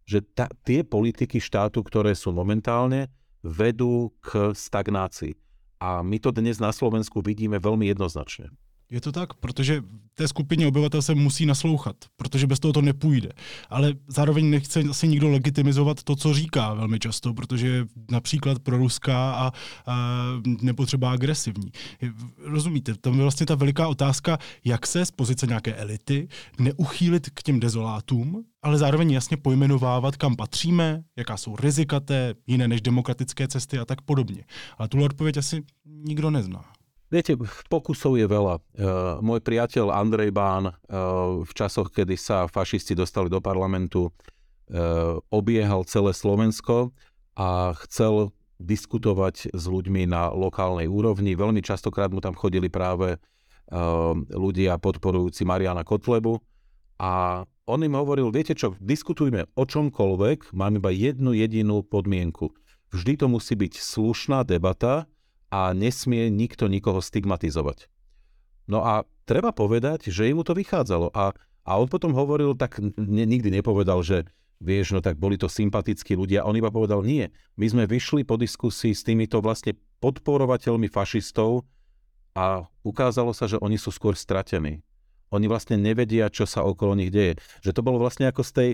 [0.07, 3.11] že ta, tie politiky štátu, ktoré sú momentálne,
[3.43, 5.35] vedú k stagnácii.
[5.83, 8.49] A my to dnes na Slovensku vidíme veľmi jednoznačne.
[8.91, 9.83] Je to tak, protože
[10.13, 13.29] té skupině obyvatel se musí naslouchat, protože bez toho to nepůjde.
[13.69, 18.77] Ale zároveň nechce asi nikdo legitimizovat to, co říká velmi často, protože je například pro
[18.77, 19.51] ruská a,
[19.85, 20.23] a
[20.61, 21.71] nepotřeba agresivní.
[22.37, 26.27] Rozumíte, tam je vlastně ta veliká otázka, jak se z pozice nějaké elity
[26.59, 32.67] neuchýlit k těm dezolátům, ale zároveň jasně pojmenovávat, kam patříme, jaká jsou rizika té jiné
[32.67, 34.43] než demokratické cesty a tak podobně.
[34.77, 36.74] Ale tuhle odpověď asi nikdo nezná.
[37.05, 37.37] Viete,
[37.69, 38.55] pokusov je veľa.
[38.57, 40.73] Uh, môj priateľ Andrej Bán uh,
[41.45, 46.89] v časoch, kedy sa fašisti dostali do parlamentu, uh, obiehal celé Slovensko
[47.37, 51.37] a chcel diskutovať s ľuďmi na lokálnej úrovni.
[51.37, 53.19] Veľmi častokrát mu tam chodili práve
[54.29, 56.37] ľudia podporujúci Mariana Kotlebu
[57.01, 62.53] a on im hovoril, viete čo, diskutujme o čomkoľvek, mám iba jednu jedinú podmienku.
[62.93, 65.09] Vždy to musí byť slušná debata,
[65.55, 67.87] a nesmie nikto nikoho stigmatizovať.
[68.67, 71.31] No a treba povedať, že mu to vychádzalo a,
[71.63, 74.27] a on potom hovoril, tak ne, nikdy nepovedal, že
[74.59, 76.43] vieš, no tak boli to sympatickí ľudia.
[76.43, 81.63] On iba povedal, nie, my sme vyšli po diskusii s týmito vlastne podporovateľmi fašistov
[82.35, 84.83] a ukázalo sa, že oni sú skôr stratení.
[85.31, 87.39] Oni vlastne nevedia, čo sa okolo nich deje.
[87.63, 88.71] Že to bolo vlastne ako z tej,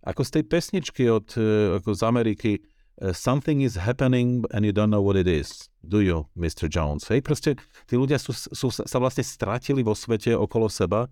[0.00, 2.52] ako z tej pesničky od, e, ako z Ameriky,
[2.94, 5.68] Uh, something is happening and you don't know what it is.
[5.82, 6.70] Do you, Mr.
[6.70, 7.10] Jones?
[7.10, 7.58] Hej, proste
[7.90, 11.10] tí ľudia sú, sú, sa vlastne stratili vo svete okolo seba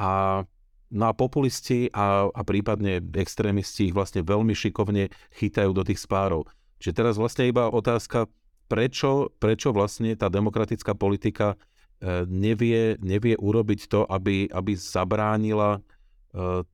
[0.00, 0.42] a
[0.90, 5.06] No a populisti a, a prípadne extrémisti ich vlastne veľmi šikovne
[5.38, 6.50] chytajú do tých spárov.
[6.82, 8.26] Čiže teraz vlastne iba otázka,
[8.66, 11.54] prečo, prečo vlastne tá demokratická politika
[12.02, 16.66] e, nevie, nevie urobiť to, aby, aby zabránila e,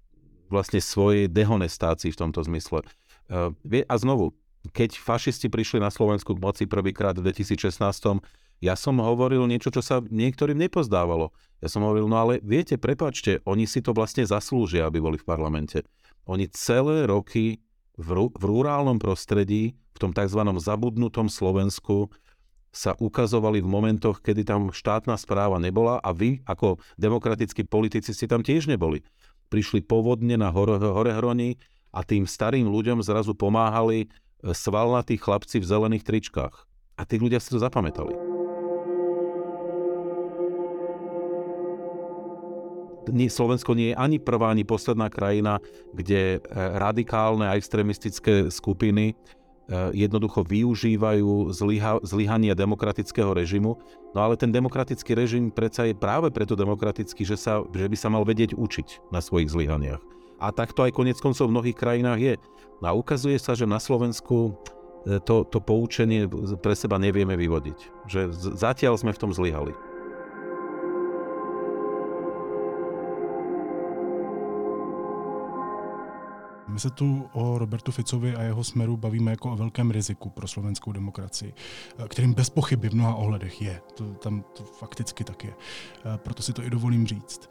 [0.49, 2.89] vlastne svojej dehonestácii v tomto zmysle.
[3.27, 4.35] Eh, a znovu,
[4.71, 8.23] keď fašisti prišli na Slovensku k moci prvýkrát v 2016,
[8.65, 11.29] ja som hovoril niečo, čo sa niektorým nepozdávalo.
[11.61, 15.29] Ja som hovoril, no ale viete, prepačte, oni si to vlastne zaslúžia, aby boli v
[15.29, 15.85] parlamente.
[16.25, 17.61] Oni celé roky
[18.01, 20.41] v, v rurálnom prostredí, v tom tzv.
[20.57, 22.09] zabudnutom Slovensku,
[22.77, 28.29] sa ukazovali v momentoch, kedy tam štátna správa nebola a vy, ako demokratickí politici, ste
[28.29, 29.01] tam tiež neboli.
[29.49, 31.57] Prišli povodne na Hore, Horehroni,
[31.97, 34.07] a tým starým ľuďom zrazu pomáhali e,
[34.53, 36.53] svalnatí chlapci v zelených tričkách.
[37.01, 38.13] A tí ľudia si to zapamätali.
[43.07, 45.65] Slovensko nie je ani prvá, ani posledná krajina,
[45.97, 49.17] kde e, radikálne a extrémistické skupiny
[49.91, 53.75] jednoducho využívajú zlyha, zlyhanie demokratického režimu.
[54.15, 58.07] No ale ten demokratický režim predsa je práve preto demokratický, že, sa, že by sa
[58.07, 60.16] mal vedieť učiť na svojich zlyhaniach.
[60.37, 62.35] A takto aj konec koncov v mnohých krajinách je.
[62.85, 64.53] No a ukazuje sa, že na Slovensku
[65.09, 66.29] e, to, to poučenie
[66.61, 67.79] pre seba nevieme vyvodiť.
[68.05, 68.21] Že
[68.57, 69.73] zatiaľ sme v tom zlyhali.
[76.77, 80.49] My se tu o Robertu Ficovi a jeho smeru bavíme jako o velkém riziku pro
[80.49, 81.55] slovenskou demokracii,
[81.99, 83.81] e, kterým bez pochyby v mnoha ohledech je.
[83.95, 85.51] To, tam to fakticky tak je.
[85.51, 87.49] E, proto si to i dovolím říct.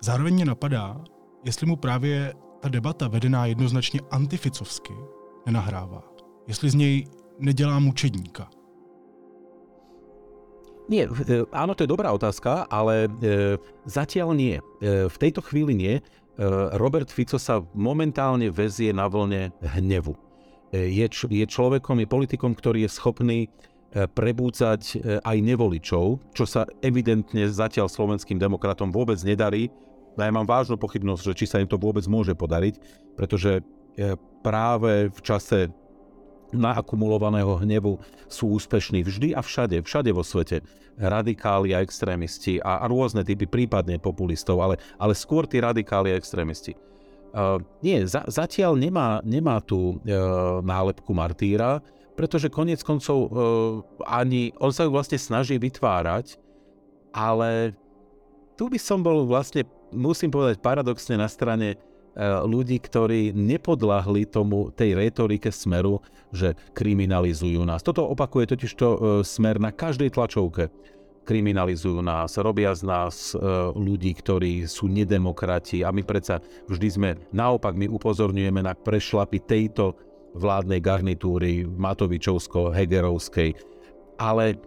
[0.00, 1.04] Zároveň mě napadá,
[1.44, 4.92] jestli mu právě ta debata vedená jednoznačně antificovsky
[5.46, 6.02] nenahrává.
[6.46, 7.06] Jestli z něj
[7.38, 8.48] nedělá mučedníka.
[10.90, 13.08] Nie, e, áno, to je dobrá otázka, ale e,
[13.86, 14.58] zatiaľ nie.
[14.58, 15.94] E, v tejto chvíli nie.
[15.94, 16.02] E,
[16.74, 20.18] Robert Fico sa momentálne vezie na vlne hnevu.
[20.74, 23.48] E, je, č- je človekom, je politikom, ktorý je schopný e,
[24.10, 29.70] prebúcať e, aj nevoličov, čo sa evidentne zatiaľ slovenským demokratom vôbec nedarí
[30.18, 32.80] ja mám vážnu pochybnosť, že či sa im to vôbec môže podariť,
[33.14, 33.62] pretože
[33.94, 35.70] e, práve v čase
[36.50, 40.66] naakumulovaného hnevu sú úspešní vždy a všade, všade vo svete.
[40.98, 46.18] Radikáli a extrémisti a, a rôzne typy, prípadne populistov, ale, ale skôr tí radikáli a
[46.18, 46.74] extrémisti.
[47.30, 51.78] Uh, nie, za, zatiaľ nemá, nemá tú uh, nálepku martýra,
[52.18, 53.30] pretože konec koncov uh,
[54.02, 56.36] ani on sa ju vlastne snaží vytvárať,
[57.14, 57.78] ale
[58.58, 61.76] tu by som bol vlastne musím povedať paradoxne na strane e,
[62.46, 67.82] ľudí, ktorí nepodľahli tomu tej retorike smeru, že kriminalizujú nás.
[67.82, 70.70] Toto opakuje totiž to e, smer na každej tlačovke.
[71.20, 73.38] Kriminalizujú nás, robia z nás e,
[73.76, 79.94] ľudí, ktorí sú nedemokrati a my predsa vždy sme, naopak my upozorňujeme na prešlapy tejto
[80.34, 83.58] vládnej garnitúry Matovičovsko-Hegerovskej.
[84.20, 84.58] Ale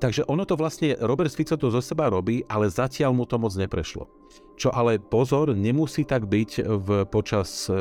[0.00, 3.52] takže ono to vlastne, Robert Fico to zo seba robí, ale zatiaľ mu to moc
[3.54, 4.08] neprešlo.
[4.56, 7.76] Čo ale pozor, nemusí tak byť v, počas e,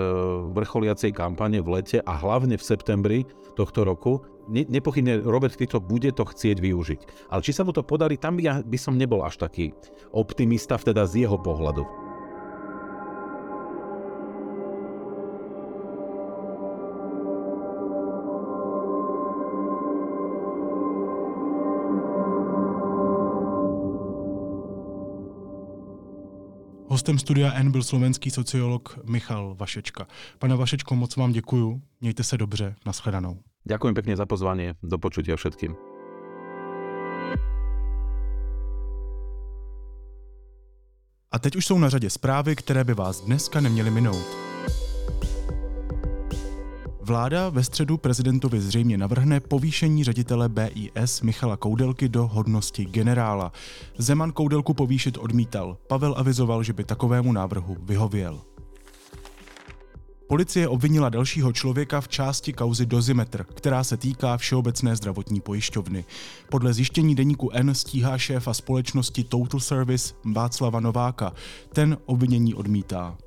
[0.51, 3.19] vrcholiacej kampane v lete a hlavne v septembri
[3.55, 4.19] tohto roku.
[4.51, 7.31] Ne, nepochybne Robert Fico bude to chcieť využiť.
[7.31, 9.71] Ale či sa mu to podarí, tam ja by som nebol až taký
[10.11, 12.04] optimista, teda z jeho pohľadu.
[26.95, 30.07] Hostem studia N byl slovenský sociolog Michal Vašečka.
[30.39, 31.81] Pane Vašečko, moc vám děkuju.
[32.01, 32.75] Mějte se dobře.
[32.85, 33.43] Naschledanou.
[33.67, 34.79] Ďakujem pekne za pozvanie.
[34.79, 35.75] Do počutia všetkým.
[41.31, 44.54] A teď už jsou na řadě zprávy, které by vás dneska neměly minout.
[47.05, 53.51] Vláda ve středu prezidentovi zřejmě navrhne povýšení ředitele BIS Michala Koudelky do hodnosti generála.
[53.97, 55.77] Zeman Koudelku povýšit odmítal.
[55.87, 58.41] Pavel avizoval, že by takovému návrhu vyhověl.
[60.27, 66.05] Policie obvinila dalšího člověka v části kauzy Dozimetr, která se týká Všeobecné zdravotní pojišťovny.
[66.49, 71.33] Podle zjištění deníku N stíhá šéfa společnosti Total Service Václava Nováka.
[71.73, 73.17] Ten obvinění odmítá.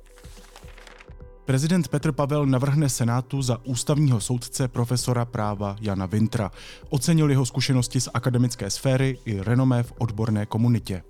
[1.49, 6.51] Prezident Petr Pavel navrhne Senátu za ústavního soudce profesora práva Jana Vintra.
[6.89, 11.03] Ocenil jeho zkušenosti z akademické sféry i renomé v odborné komunitě.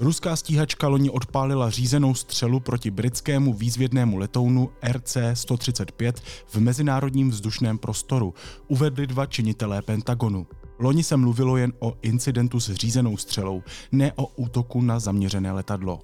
[0.00, 6.12] Ruská stíhačka loni odpálila řízenou střelu proti britskému výzvědnému letounu RC-135
[6.46, 8.34] v mezinárodním vzdušném prostoru,
[8.68, 10.46] uvedli dva činitelé Pentagonu.
[10.78, 16.00] Loni se mluvilo jen o incidentu s řízenou střelou, ne o útoku na zaměřené letadlo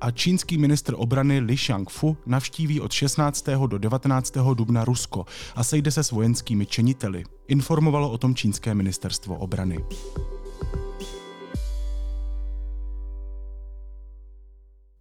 [0.00, 3.46] a čínský ministr obrany Li Shangfu navštíví od 16.
[3.66, 4.34] do 19.
[4.54, 5.24] dubna Rusko
[5.54, 7.24] a sejde se s vojenskými činiteli.
[7.48, 9.78] Informovalo o tom čínské ministerstvo obrany.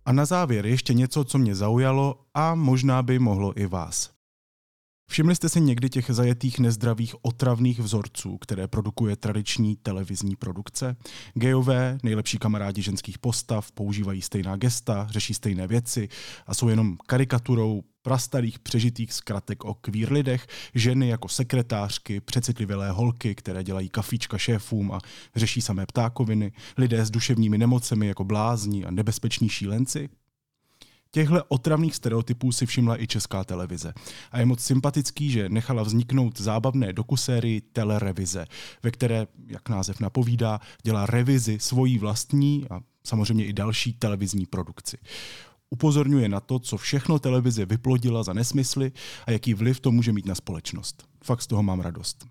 [0.06, 4.19] A na závěr ještě něco, co mě zaujalo a možná by mohlo i vás.
[5.10, 10.96] Všimli jste si někdy těch zajetých nezdravých otravných vzorců, které produkuje tradiční televizní produkce?
[11.34, 16.10] Gejové, nejlepší kamarádi ženských postav, používají stejná gesta, řeší stejné věci
[16.48, 23.36] a jsou jenom karikaturou prastarých přežitých zkratek o kvír lidech, ženy jako sekretářky, přecitlivělé holky,
[23.36, 25.00] které dělají kafíčka šéfům a
[25.36, 30.10] řeší samé ptákoviny, lidé s duševními nemocemi jako blázni a nebezpeční šílenci?
[31.12, 33.94] Těchto otravných stereotypů si všimla i česká televize.
[34.32, 38.46] A je moc sympatický, že nechala vzniknout zábavné dokusérii Telerevize,
[38.84, 44.98] ve které, jak název napovídá, dělá revizi svojí vlastní a samozřejmě i další televizní produkci.
[45.70, 48.92] Upozorňuje na to, co všechno televize vyplodila za nesmysly
[49.26, 51.08] a jaký vliv to může mít na společnost.
[51.24, 52.26] Fakt z toho mám radost.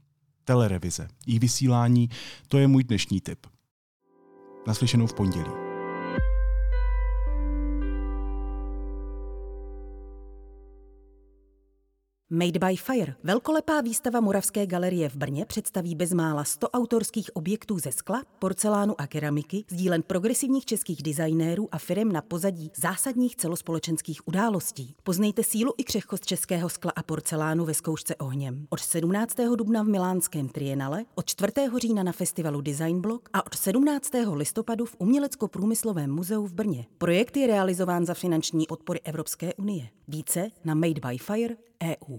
[0.45, 2.09] Telerevize, i vysílání,
[2.49, 3.47] to je můj dnešní tip.
[4.67, 5.68] Naslyšenou v pondělí.
[12.31, 17.93] Made by Fire, velkolepá výstava Moravské galerie v Brně představí bezmála 100 autorských objektů ze
[17.93, 24.95] skla, porcelánu a keramiky, sdílen progresivních českých designérů a firm na pozadí zásadních celospolečenských událostí.
[25.03, 28.67] Poznejte sílu i křehkost českého skla a porcelánu ve zkoušce ohněm.
[28.71, 29.37] Od 17.
[29.57, 31.53] dubna v Milánském Trienale, od 4.
[31.77, 34.11] října na festivalu Design Block a od 17.
[34.33, 36.87] listopadu v Umělecko-průmyslovém muzeu v Brně.
[36.99, 39.89] Projekt je realizován za finanční podpory Evropské unie.
[40.09, 42.17] Více na Made by Fire EU.